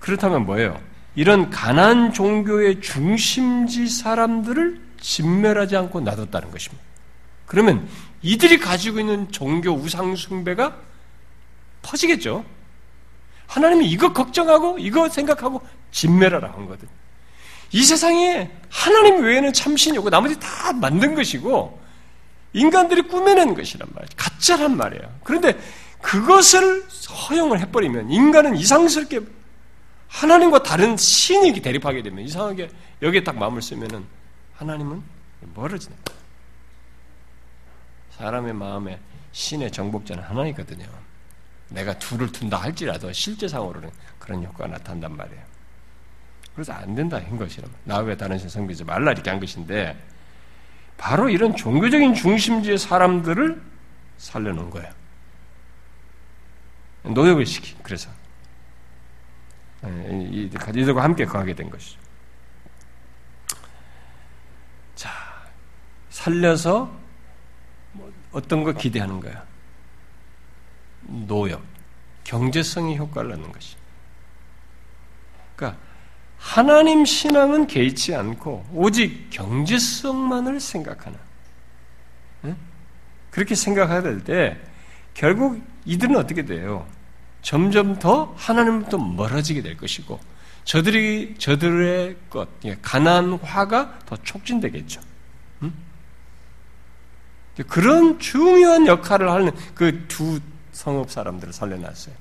[0.00, 0.80] 그렇다면 뭐예요?
[1.14, 6.82] 이런 가난 종교의 중심지 사람들을 진멸하지 않고 놔뒀다는 것입니다.
[7.46, 7.88] 그러면
[8.22, 10.76] 이들이 가지고 있는 종교 우상 숭배가
[11.82, 12.44] 퍼지겠죠.
[13.46, 16.86] 하나님이 이거 걱정하고 이거 생각하고 진멸하라 한 거든.
[17.72, 21.80] 이 세상에 하나님 외에는 참신이 없고 나머지 다 만든 것이고
[22.52, 24.10] 인간들이 꾸며낸 것이란 말이에요.
[24.16, 25.02] 가짜란 말이에요.
[25.24, 25.58] 그런데
[26.00, 26.84] 그것을
[27.28, 29.20] 허용을 해버리면 인간은 이상스럽게
[30.10, 32.68] 하나님과 다른 신이 대립하게 되면 이상하게
[33.00, 34.04] 여기에 딱 마음을 쓰면은
[34.56, 35.02] 하나님은
[35.54, 36.20] 거예요.
[38.16, 38.98] 사람의 마음에
[39.32, 40.86] 신의 정복자는 하나이거든요.
[41.68, 45.42] 내가 둘을 둔다 할지라도 실제상으로는 그런 효과가 나타난단 말이에요.
[46.54, 49.96] 그래서 안 된다 한 것이란 나 외에 다른 신 성비지 말라 이렇게 한 것인데
[50.98, 53.62] 바로 이런 종교적인 중심지의 사람들을
[54.18, 54.92] 살려놓은 거예요.
[57.04, 57.76] 노역을 시키.
[57.82, 58.19] 그래서 예,
[59.82, 61.98] 이들과 함께 거하게 된 것이죠.
[64.94, 65.10] 자,
[66.10, 66.90] 살려서
[67.92, 69.44] 뭐 어떤 거 기대하는 거야?
[71.02, 71.62] 노역,
[72.24, 73.76] 경제성의 효과를 얻는 것이.
[75.56, 75.80] 그러니까
[76.38, 81.18] 하나님 신앙은 개의치 않고 오직 경제성만을 생각하는.
[83.30, 84.60] 그렇게 생각해야 될 때
[85.14, 86.86] 결국 이들은 어떻게 돼요?
[87.42, 90.20] 점점 더 하나님부터 멀어지게 될 것이고
[90.64, 92.48] 저들이 저들의 것
[92.82, 95.00] 가난화가 더 촉진되겠죠.
[95.62, 95.72] 음?
[97.68, 100.40] 그런 중요한 역할을 하는 그 두
[100.72, 102.14] 성읍 사람들을 살려놨어요.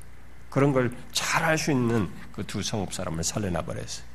[0.50, 4.06] 그런 걸 잘 할 수 있는 그 두 성읍 사람을 살려놔 버렸어요.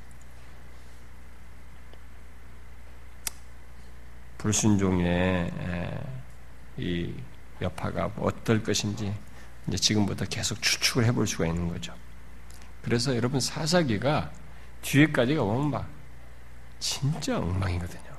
[4.38, 5.50] 불순종의
[6.76, 7.12] 이
[7.62, 9.14] 여파가 어떨 것인지
[9.68, 11.94] 이제 지금부터 계속 추측을 해볼 수가 있는 거죠.
[12.82, 14.30] 그래서 여러분 사사기가
[14.82, 15.88] 뒤에까지가 보면 막
[16.78, 18.12] 진짜 엉망이거든요.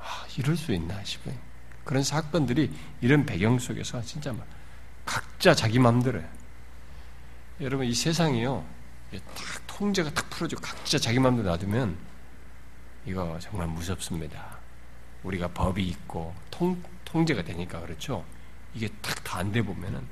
[0.00, 1.34] 아, 이럴 수 있나 싶어요.
[1.84, 4.46] 그런 사건들이 이런 배경 속에서 진짜 막
[5.06, 6.20] 각자 자기 마음대로
[7.62, 8.64] 여러분 이 세상이요,
[9.10, 11.96] 딱 통제가 딱 풀어지고 각자 자기 마음대로 놔두면
[13.06, 14.58] 이거 정말 무섭습니다.
[15.22, 18.22] 우리가 법이 있고 통, 통제가 되니까 그렇죠.
[18.74, 20.06] 이게 딱 다 안 돼 보면은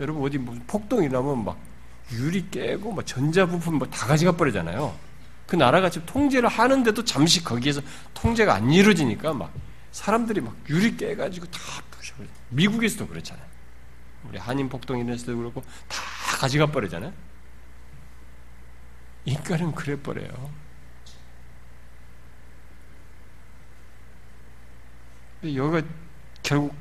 [0.00, 1.58] 여러분 어디 무슨 폭동이 나면 막
[2.12, 4.94] 유리 깨고 막 전자 부품 뭐다 가져가 버리잖아요.
[5.46, 7.80] 그 나라가 지금 통제를 하는데도 잠시 거기에서
[8.14, 9.52] 통제가 안 이루어지니까 막
[9.90, 12.28] 사람들이 막 유리 깨가지고 다 부셔버려.
[12.50, 13.46] 미국에서도 그렇잖아요.
[14.28, 16.02] 우리 한인 폭동이 일어났을 때도 그렇고 다
[16.38, 17.12] 가져가 버리잖아요.
[19.24, 20.50] 인간은 그래 버려요.
[25.44, 25.86] 여기가
[26.42, 26.74] 결국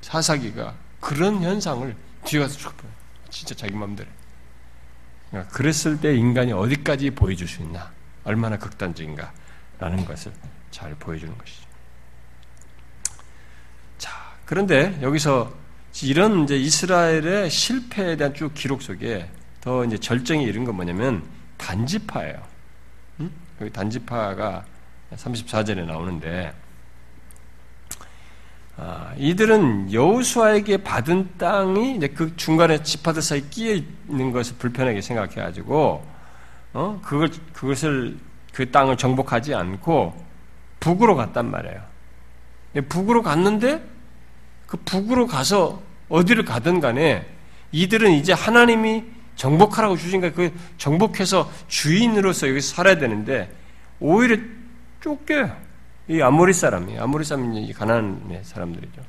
[0.00, 2.90] 사사기가 그런 현상을 뒤에 가서 쭉 보여.
[3.30, 4.08] 진짜 자기 마음대로.
[5.30, 7.90] 그러니까 그랬을 때 인간이 어디까지 보여줄 수 있나,
[8.24, 10.32] 얼마나 극단적인가라는 것을
[10.70, 11.66] 잘 보여주는 것이죠.
[13.98, 14.12] 자,
[14.44, 15.54] 그런데 여기서
[16.02, 22.42] 이런 이제 이스라엘의 실패에 대한 쭉 기록 속에 더 이제 절정이 이른 건 뭐냐면 단지파예요.
[23.20, 23.30] 응?
[23.60, 24.64] 여기 단지파가
[25.14, 26.71] 34절에 나오는데 아,
[29.16, 36.06] 이들은 여우수아에게 받은 땅이 그 중간에 지파들 사이 끼어 있는 것을 불편하게 생각해가지고
[36.74, 38.18] 어 그걸 그것을
[38.52, 40.14] 그 땅을 정복하지 않고
[40.80, 41.80] 북으로 갔단 말이에요.
[42.88, 43.82] 북으로 갔는데
[44.66, 47.26] 그 북으로 가서 어디를 가든 간에
[47.72, 49.04] 이들은 이제 하나님이
[49.36, 53.54] 정복하라고 주신 거그 정복해서 주인으로서 여기서 살아야 되는데
[54.00, 54.36] 오히려
[55.00, 55.56] 쫓겨요.
[56.08, 59.02] 이 아모리 사람이 아모리 사람이 가난한 사람들이죠.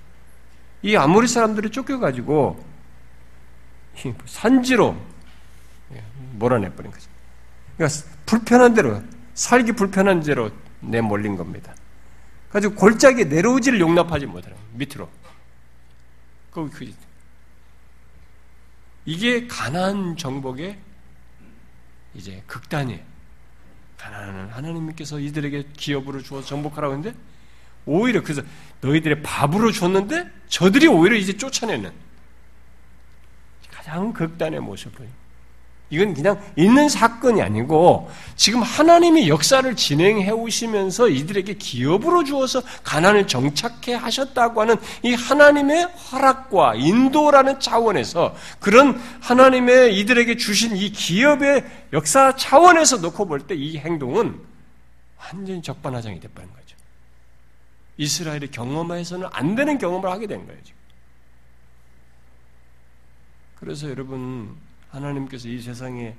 [0.83, 2.63] 이 아모리 사람들이 쫓겨가지고
[4.25, 4.95] 산지로
[6.33, 7.09] 몰아내버린 거죠.
[7.77, 9.01] 그러니까 불편한 대로
[9.33, 11.73] 살기 불편한 대로 내몰린 겁니다.
[12.49, 15.09] 가지고 골짜기에 내려오지를 용납하지 못하는 밑으로.
[16.51, 16.93] 그, 그,
[19.05, 20.77] 이게 가난 정복의
[22.13, 23.12] 이제 극단이에요.
[24.03, 27.17] 가난한 하나님께서 이들에게 기업으로 주어 정복하라고 했는데
[27.85, 28.41] 오히려 그래서
[28.81, 31.91] 너희들의 밥으로 줬는데 저들이 오히려 이제 쫓아내는
[33.71, 35.07] 가장 극단의 모습을
[35.93, 43.93] 이건 그냥 있는 사건이 아니고 지금 하나님이 역사를 진행해 오시면서 이들에게 기업으로 주어서 가난을 정착해
[43.93, 51.63] 하셨다고 하는 이 하나님의 허락과 인도라는 차원에서 그런 하나님의 이들에게 주신 이 기업의
[51.93, 54.39] 역사 차원에서 놓고 볼 때 이 행동은
[55.19, 56.75] 완전히 적반하장이 돼버린 거죠.
[57.97, 60.79] 이스라엘이 경험해서는 안 되는 경험을 하게 된 거예요, 지금.
[63.59, 64.55] 그래서 여러분,
[64.93, 66.15] 하나님께서 이 세상에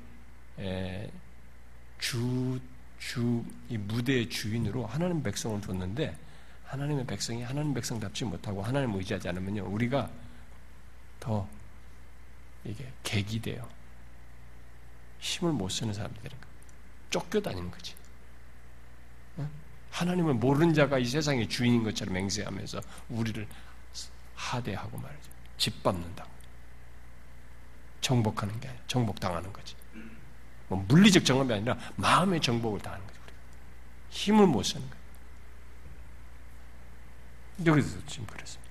[1.98, 2.60] 주,
[2.98, 6.16] 주, 이 무대의 주인으로 하나님 백성을 뒀는데
[6.64, 10.10] 하나님의 백성이 하나님 백성답지 못하고 하나님을 의지하지 않으면요, 우리가
[11.20, 11.48] 더
[12.64, 13.68] 이게 객이 돼요.
[15.20, 16.46] 힘을 못 쓰는 사람이 되는 거.
[17.10, 17.94] 쫓겨다니는 거지.
[19.90, 23.46] 하나님을 모르는 자가 이 세상의 주인인 것처럼 맹세하면서 우리를
[24.34, 25.30] 하대하고 말이죠.
[25.56, 26.33] 짓밟는다고.
[28.04, 29.74] 정복하는 게 정복당하는 거지.
[30.68, 33.20] 뭐 물리적 정복이 아니라 마음의 정복을 당하는 거죠.
[34.10, 35.04] 힘을 못 쓰는 거예요.
[37.66, 38.62] 여기서 지금 그랬습니다.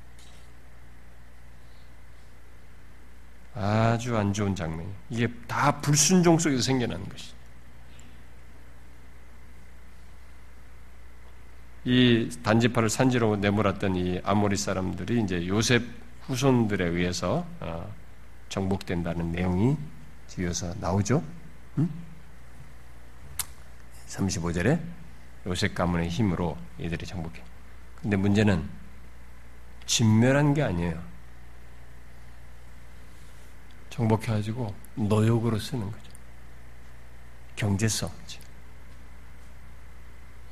[3.55, 7.33] 아주 안 좋은 장면이 이게 다 불순종 속에서 생겨나는 것이죠.
[11.85, 15.83] 이 단지파를 산지로 내몰았던 이 아모리 사람들이 이제 요셉
[16.21, 18.02] 후손들에 의해서 어,
[18.53, 19.75] 정복된다는 내용이
[20.27, 21.23] 뒤에서 나오죠.
[21.79, 21.89] 음?
[24.07, 24.79] 35절에
[25.47, 27.43] 요셉 가문의 힘으로 이들이 정복해.
[27.99, 28.69] 근데 문제는
[29.87, 31.01] 진멸한 게 아니에요.
[33.89, 36.11] 정복해가지고 노역으로 쓰는 거죠.
[37.55, 38.11] 경제성.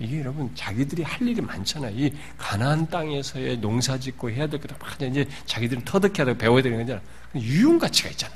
[0.01, 1.95] 이게 여러분 자기들이 할 일이 많잖아요.
[1.95, 6.79] 이 가나안 땅에서의 농사 짓고 해야 될 것도 막 이제 자기들은 터득해야 되고 배워야 되는
[6.79, 7.01] 거잖아.
[7.35, 8.33] 유용 가치가 있잖아.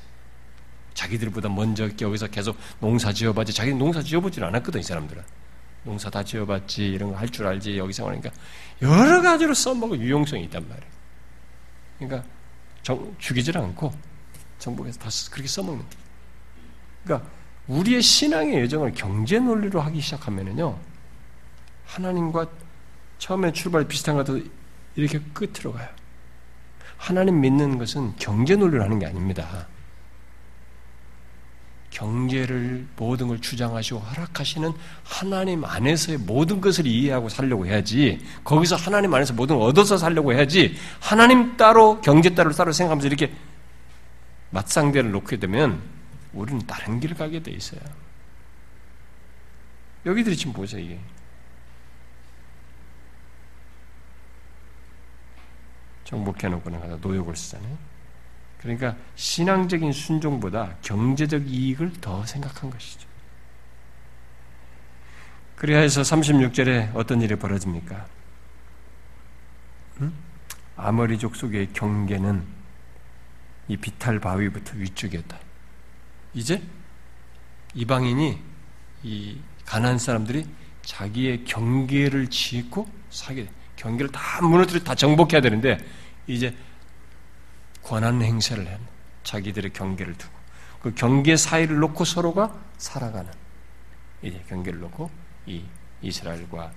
[0.94, 3.54] 자기들보다 먼저 여기서 계속 농사 지어봤지.
[3.54, 5.24] 자기는 농사 지어보질 않았거든 이 사람들은.
[5.84, 8.32] 농사 다 지어봤지 이런 거 할 줄 알지 여기 생활하니까
[8.82, 10.92] 여러 가지로 써먹을 유용성이 있단 말이에요.
[12.00, 12.30] 그러니까
[12.82, 13.94] 정, 죽이질 않고
[14.58, 15.84] 정복해서 다 그렇게 써먹는.
[17.04, 17.30] 그러니까
[17.68, 20.78] 우리의 신앙의 여정을 경제 논리로 하기 시작하면은요.
[21.86, 22.48] 하나님과
[23.18, 24.42] 처음에 출발 비슷한 것도
[24.96, 25.88] 이렇게 끝으로 가요.
[26.98, 29.68] 하나님 믿는 것은 경제 논리를 하는 게 아닙니다.
[31.96, 34.70] 경제를 모든 걸 주장하시고 허락하시는
[35.04, 40.76] 하나님 안에서의 모든 것을 이해하고 살려고 해야지 거기서 하나님 안에서 모든 걸 얻어서 살려고 해야지
[41.00, 43.34] 하나님 따로 경제 따로 따로 생각하면서 이렇게
[44.50, 45.82] 맞상대를 놓게 되면
[46.34, 47.80] 우리는 다른 길을 가게 돼 있어요.
[50.06, 51.00] 여기들이 지금 보세요, 이게.
[56.06, 57.78] 정복해놓고는 가다 노역을 쓰잖아요.
[58.60, 63.08] 그러니까 신앙적인 순종보다 경제적 이익을 더 생각한 것이죠.
[65.56, 68.08] 그래야 해서 36절에 어떤 일이 벌어집니까?
[70.02, 70.14] 응?
[70.76, 72.44] 아머리족 속의 경계는
[73.68, 75.40] 이 비탈 바위부터 위쪽이었다.
[76.34, 76.62] 이제
[77.74, 78.42] 이방인이
[79.04, 80.48] 이 가난 사람들이
[80.82, 85.78] 자기의 경계를 짓고 사게 경계를 다 무너뜨려 다 정복해야 되는데
[86.28, 86.56] 이제
[87.84, 88.80] 권한 행세를 해
[89.24, 90.34] 자기들의 경계를 두고
[90.82, 93.32] 그 경계 사이를 놓고 서로가 살아가는
[94.22, 95.10] 이제 경계를 놓고
[95.46, 95.64] 이
[96.02, 96.72] 이스라엘과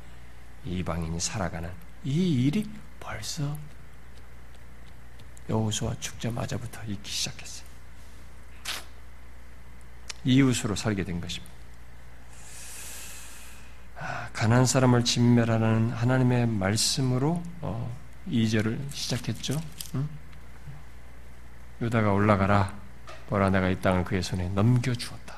[0.64, 1.70] 이방인이 살아가는
[2.04, 2.68] 이 일이
[3.00, 3.56] 벌써
[5.48, 7.66] 여호수아 축제마저부터 있기 시작했어요.
[10.24, 11.57] 이웃으로 살게 된 것입니다.
[14.00, 17.96] 아, 가난 사람을 진멸하는 하나님의 말씀으로 어,
[18.28, 19.60] 2절을 시작했죠.
[19.94, 20.08] 응?
[21.80, 22.72] 유다가 올라가라.
[23.28, 25.34] 보라 내가 이 땅을 그의 손에 넘겨주었다.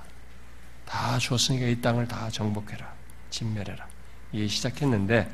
[0.86, 2.92] 다 주었으니까 이 땅을 다 정복해라.
[3.30, 3.86] 진멸해라.
[4.32, 5.30] 이 시작했는데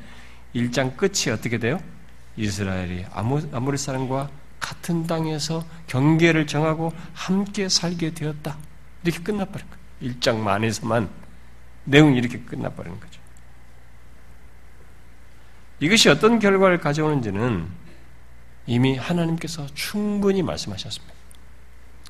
[0.55, 1.79] 1장 끝이 어떻게 돼요?
[2.35, 8.57] 이스라엘이 아모리 사람과 같은 땅에서 경계를 정하고 함께 살게 되었다.
[9.03, 10.15] 이렇게 끝나버린 거예요.
[10.15, 11.09] 1장 만에서만
[11.85, 13.16] 내용이 이렇게 끝나버리는 거죠.
[15.79, 17.67] 이것이 어떤 결과를 가져오는지는
[18.65, 21.13] 이미 하나님께서 충분히 말씀하셨습니다.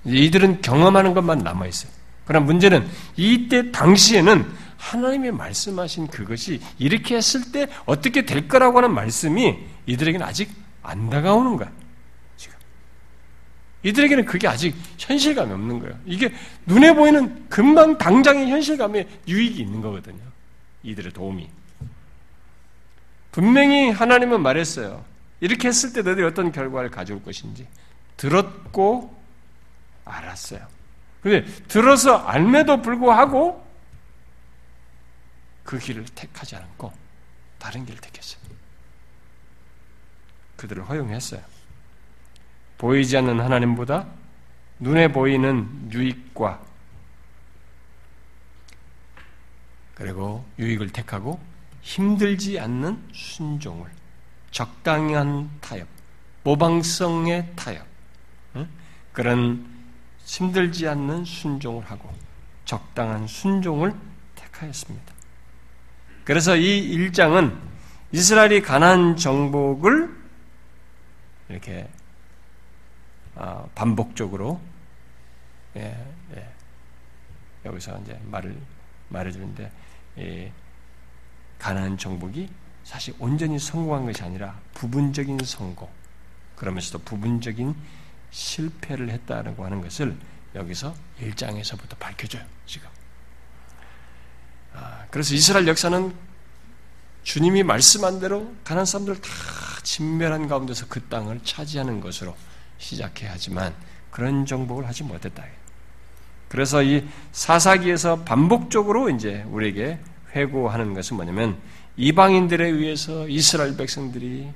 [0.06, 1.92] 이들은 경험하는 것만 남아있어요.
[2.26, 4.46] 그러나 문제는 이때 당시에는
[4.78, 10.50] 하나님이 말씀하신 그것이 이렇게 했을 때 어떻게 될 거라고 하는 말씀이 이들에게는 아직
[10.84, 11.72] 안 다가오는 거야.
[12.36, 12.56] 지금.
[13.84, 15.98] 이들에게는 그게 아직 현실감이 없는 거예요.
[16.06, 16.32] 이게
[16.66, 20.22] 눈에 보이는 금방 당장의 현실감에 유익이 있는 거거든요.
[20.84, 21.50] 이들의 도움이.
[23.38, 25.06] 분명히 하나님은 말했어요.
[25.42, 27.68] 이렇게 했을 때 너희들이 어떤 결과를 가져올 것인지
[28.18, 29.16] 들었고
[30.06, 30.66] 알았어요.
[31.22, 33.64] 근데 들어서 알매도 불구하고
[35.64, 36.92] 그 길을 택하지 않고
[37.60, 38.42] 다른 길을 택했어요.
[40.56, 41.42] 그들을 허용했어요.
[42.80, 44.08] 보이지 않는 하나님보다
[44.80, 46.60] 눈에 보이는 유익과
[49.94, 51.40] 그리고 유익을 택하고
[51.88, 53.90] 힘들지 않는 순종을
[54.52, 55.88] 적당한 타협,
[56.44, 57.88] 모방성의 타협,
[59.14, 59.66] 그런
[60.26, 62.14] 힘들지 않는 순종을 하고
[62.66, 63.96] 적당한 순종을
[64.36, 65.14] 택하였습니다.
[66.26, 67.58] 그래서 이 일장은
[68.12, 70.14] 이스라엘이 가난 정복을
[71.48, 71.90] 이렇게
[73.34, 74.60] 아, 반복적으로
[75.78, 76.54] 예, 예.
[77.64, 78.58] 여기서 이제 말을
[79.08, 79.72] 말해주는데
[81.60, 82.50] 가난 정복이
[82.84, 85.90] 사실 온전히 성공한 것이 아니라 부분적인 성공,
[86.56, 87.76] 그러면서도 부분적인
[88.32, 90.16] 실패를 했다라고 하는 것을
[90.56, 92.88] 여기서 1장에서부터 밝혀줘요, 지금.
[94.74, 96.14] 아, 그래서 이스라엘 역사는
[97.24, 99.30] 주님이 말씀한 대로 가난 사람들을 다
[99.84, 102.36] 진멸한 가운데서 그 땅을 차지하는 것으로
[102.78, 103.76] 시작해야 하지만
[104.12, 105.44] 그런 정복을 하지 못했다.
[106.48, 110.00] 그래서 이 사사기에서 반복적으로 이제 우리에게
[110.38, 111.60] 회고하는 것은 뭐냐면
[111.98, 114.52] 이방인들에 의해서 이스라엘 백성들이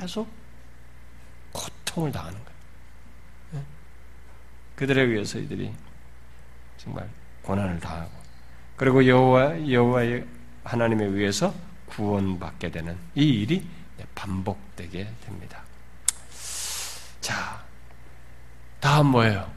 [0.00, 0.28] 계속
[1.52, 2.58] 고통을 당하는 거예요.
[3.54, 3.62] 예?
[4.74, 5.72] 그들에 의해서 이들이
[6.76, 7.08] 정말
[7.42, 8.10] 고난을 당하고
[8.76, 10.26] 그리고 여호와 여호와의
[10.64, 11.54] 하나님에 의해서
[11.86, 13.64] 구원받게 되는 이 일이
[14.14, 15.62] 반복되게 됩니다.
[17.20, 17.62] 자,
[18.80, 19.50] 다음 뭐예요?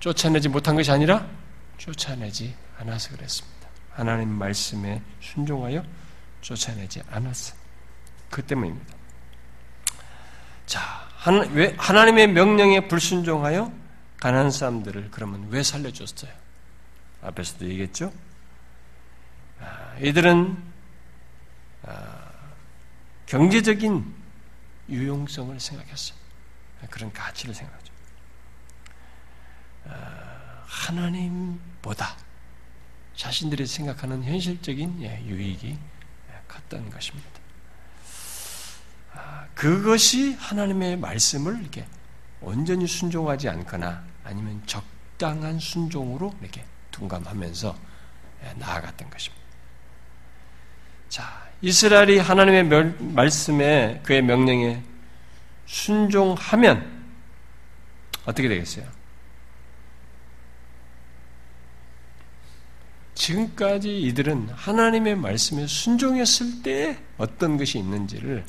[0.00, 1.26] 쫓아내지 못한 것이 아니라
[1.78, 3.57] 쫓아내지 않아서 그랬습니다.
[3.98, 5.84] 하나님 말씀에 순종하여
[6.40, 7.56] 쫓아내지 않았어.
[8.30, 8.94] 그 때문입니다.
[10.66, 10.80] 자,
[11.16, 13.72] 하나님의 명령에 불순종하여
[14.20, 16.30] 가난한 사람들을 그러면 왜 살려줬어요?
[17.22, 18.12] 앞에서도 얘기했죠?
[19.60, 20.62] 아, 이들은
[21.82, 22.30] 아,
[23.26, 24.14] 경제적인
[24.90, 26.16] 유용성을 생각했어요.
[26.88, 27.92] 그런 가치를 생각하죠.
[29.88, 32.27] 아, 하나님보다
[33.18, 35.76] 자신들이 생각하는 현실적인 예, 유익이
[36.46, 37.28] 컸던 것입니다.
[39.12, 41.84] 아, 그것이 하나님의 말씀을 이렇게
[42.40, 47.76] 온전히 순종하지 않거나 아니면 적당한 순종으로 이렇게 둔감하면서
[48.44, 49.44] 예, 나아갔던 것입니다.
[51.08, 54.80] 자, 이스라엘이 하나님의 멸, 말씀에 그의 명령에
[55.66, 57.02] 순종하면
[58.24, 58.97] 어떻게 되겠어요?
[63.18, 68.44] 지금까지 이들은 하나님의 말씀에 순종했을 때 어떤 것이 있는지를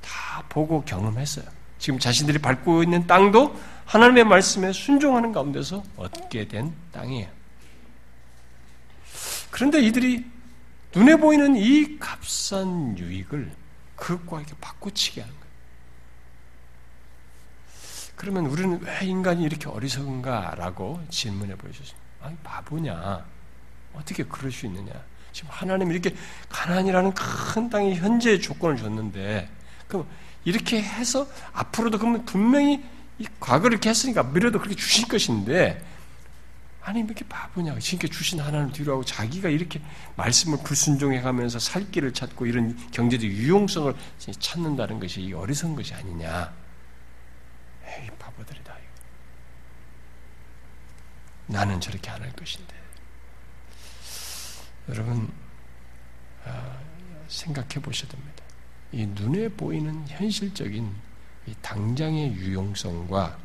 [0.00, 1.44] 다 보고 경험했어요.
[1.78, 7.28] 지금 자신들이 밟고 있는 땅도 하나님의 말씀에 순종하는 가운데서 얻게 된 땅이에요.
[9.50, 10.24] 그런데 이들이
[10.94, 13.52] 눈에 보이는 이 값싼 유익을
[13.96, 15.46] 그것과 이렇게 바꾸치게 하는 거예요.
[18.16, 23.24] 그러면 우리는 왜 인간이 이렇게 어리석은가라고 질문해 보여주습니다 아니, 바보냐.
[23.94, 24.92] 어떻게 그럴 수 있느냐.
[25.32, 26.14] 지금 하나님이 이렇게
[26.48, 29.48] 가난이라는 큰 땅에 현재의 조건을 줬는데,
[29.86, 30.06] 그럼
[30.44, 32.84] 이렇게 해서 앞으로도 그러면 분명히
[33.18, 35.84] 이 과거를 이렇게 했으니까 미래도 그렇게 주실 것인데,
[36.82, 37.78] 아니, 왜 이렇게 바보냐.
[37.78, 39.80] 지금께 주신 하나님 뒤로 하고 자기가 이렇게
[40.16, 43.92] 말씀을 불순종해 가면서 살 길을 찾고 이런 경제적 유용성을
[44.38, 46.52] 찾는다는 것이 이 어리석은 것이 아니냐.
[47.84, 48.76] 에이, 바보들이다.
[51.46, 52.74] 나는 저렇게 안 할 것인데.
[54.88, 55.32] 여러분,
[56.44, 56.78] 아,
[57.28, 58.44] 생각해 보셔야 됩니다.
[58.92, 60.94] 이 눈에 보이는 현실적인
[61.62, 63.38] 당장의 유용성과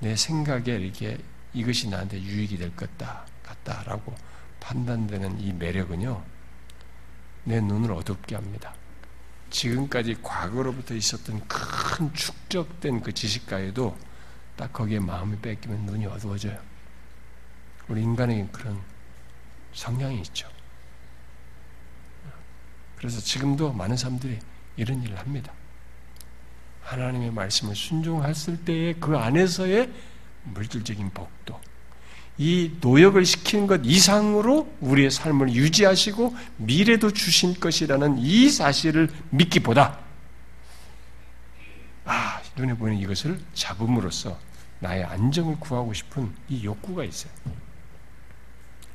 [0.00, 1.18] 내 생각에 이렇게
[1.54, 4.14] 이것이 나한테 유익이 될 것다, 같다라고
[4.60, 6.24] 판단되는 이 매력은요,
[7.44, 8.74] 내 눈을 어둡게 합니다.
[9.50, 13.98] 지금까지 과거로부터 있었던 큰 축적된 그 지식가에도
[14.56, 16.71] 딱 거기에 마음이 뺏기면 눈이 어두워져요.
[17.88, 18.78] 우리 인간에게 그런
[19.72, 20.48] 성향이 있죠.
[22.96, 24.38] 그래서 지금도 많은 사람들이
[24.76, 25.52] 이런 일을 합니다.
[26.82, 29.90] 하나님의 말씀을 순종했을 때의 그 안에서의
[30.44, 31.60] 물질적인 복도,
[32.38, 39.98] 이 노역을 시키는 것 이상으로 우리의 삶을 유지하시고 미래도 주신 것이라는 이 사실을 믿기보다,
[42.04, 44.38] 아, 눈에 보이는 이것을 잡음으로써
[44.80, 47.32] 나의 안정을 구하고 싶은 이 욕구가 있어요.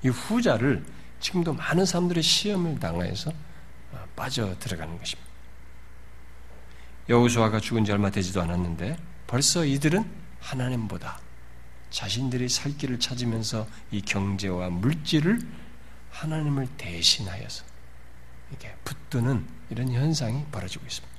[0.07, 0.85] 이 후자를
[1.19, 3.31] 지금도 많은 사람들의 시험을 당해서
[3.91, 5.27] 어, 빠져 들어가는 것입니다.
[7.09, 8.97] 여우수아가 죽은 지 얼마 되지도 않았는데
[9.27, 11.19] 벌써 이들은 하나님보다
[11.89, 15.39] 자신들이 살 길을 찾으면서 이 경제와 물질을
[16.11, 17.65] 하나님을 대신하여서
[18.49, 21.17] 이렇게 붙드는 이런 현상이 벌어지고 있습니다.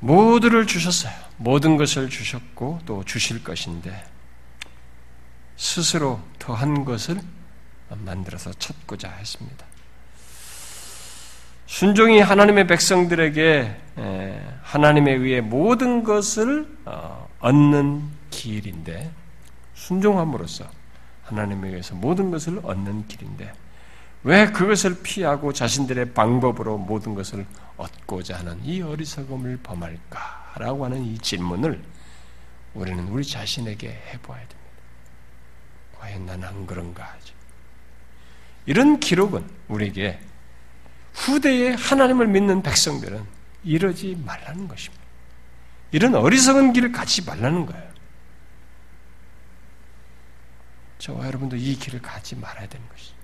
[0.00, 1.14] 모두를 주셨어요.
[1.36, 4.13] 모든 것을 주셨고 또 주실 것인데
[5.56, 7.20] 스스로 더한 것을
[7.88, 9.66] 만들어서 찾고자 했습니다.
[11.66, 13.80] 순종이 하나님의 백성들에게
[14.62, 19.10] 하나님에 의해 모든 것을 어, 얻는 길인데
[19.74, 20.66] 순종함으로써
[21.24, 23.52] 하나님에 의해서 모든 것을 얻는 길인데
[24.24, 27.46] 왜 그것을 피하고 자신들의 방법으로 모든 것을
[27.76, 31.82] 얻고자 하는 이 어리석음을 범할까라고 하는 이 질문을
[32.74, 34.63] 우리는 우리 자신에게 해보아야 됩니다.
[36.04, 37.34] 과연 나는 안 그런가 하죠.
[38.66, 40.20] 이런 기록은 우리에게
[41.14, 43.26] 후대에 하나님을 믿는 백성들은
[43.62, 45.02] 이러지 말라는 것입니다.
[45.92, 47.94] 이런 어리석은 길을 가지 말라는 거예요.
[50.98, 53.14] 저와 여러분도 이 길을 가지 말아야 되는 것이죠.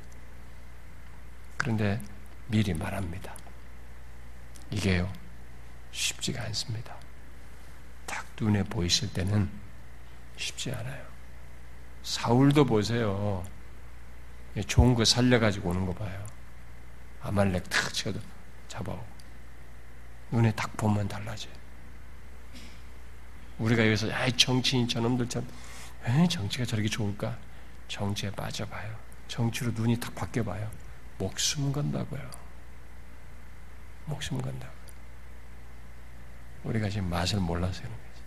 [1.58, 2.00] 그런데
[2.46, 3.34] 미리 말합니다.
[4.70, 5.12] 이게요,
[5.92, 6.96] 쉽지가 않습니다.
[8.06, 9.50] 딱 눈에 보이실 때는
[10.38, 11.09] 쉽지 않아요.
[12.02, 13.44] 사울도 보세요.
[14.66, 16.26] 좋은 거 살려가지고 오는 거 봐요.
[17.22, 18.18] 아말렉 탁 쳐도
[18.68, 19.06] 잡아오고.
[20.32, 21.52] 눈에 딱 보면 달라져요.
[23.58, 25.46] 우리가 여기서, 아 정치인 저놈들 참,
[26.04, 27.36] 왜 정치가 저렇게 좋을까?
[27.88, 28.96] 정치에 빠져봐요.
[29.28, 30.70] 정치로 눈이 탁 바뀌어봐요.
[31.18, 32.30] 목숨 건다고요.
[34.06, 34.72] 목숨 건다고.
[36.64, 38.22] 우리가 지금 맛을 몰라서 그런 거지.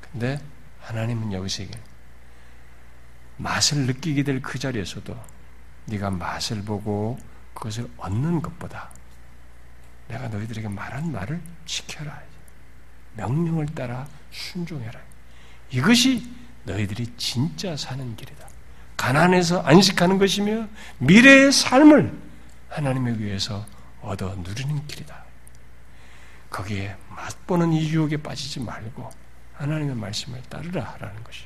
[0.00, 0.40] 근데
[0.80, 1.87] 하나님은 여기서 얘기해요.
[3.38, 5.16] 맛을 느끼게 될 그 자리에서도
[5.86, 7.18] 네가 맛을 보고
[7.54, 8.90] 그것을 얻는 것보다
[10.08, 12.20] 내가 너희들에게 말한 말을 지켜라.
[13.14, 15.00] 명령을 따라 순종해라.
[15.70, 16.30] 이것이
[16.64, 18.48] 너희들이 진짜 사는 길이다.
[18.96, 20.68] 가난해서 안식하는 것이며
[20.98, 22.16] 미래의 삶을
[22.68, 23.66] 하나님에 의해서
[24.00, 25.24] 얻어 누리는 길이다.
[26.50, 29.10] 거기에 맛보는 이 유혹에 빠지지 말고
[29.54, 31.44] 하나님의 말씀을 따르라 라는 것이.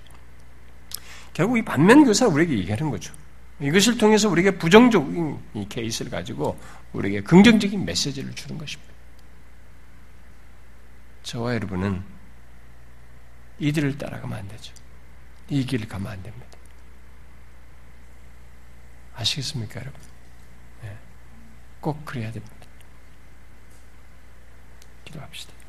[1.33, 3.15] 결국 이 반면 교사를 우리에게 얘기하는 거죠.
[3.61, 6.59] 이것을 통해서 우리에게 부정적인 이 케이스를 가지고
[6.93, 8.93] 우리에게 긍정적인 메시지를 주는 것입니다.
[11.23, 12.03] 저와 여러분은
[13.59, 14.75] 이들을 따라가면 안 되죠.
[15.49, 16.47] 이 길을 가면 안 됩니다.
[19.15, 20.01] 아시겠습니까, 여러분?
[20.83, 20.97] 네.
[21.81, 22.55] 꼭 그래야 됩니다.
[25.05, 25.62] 기도합시다.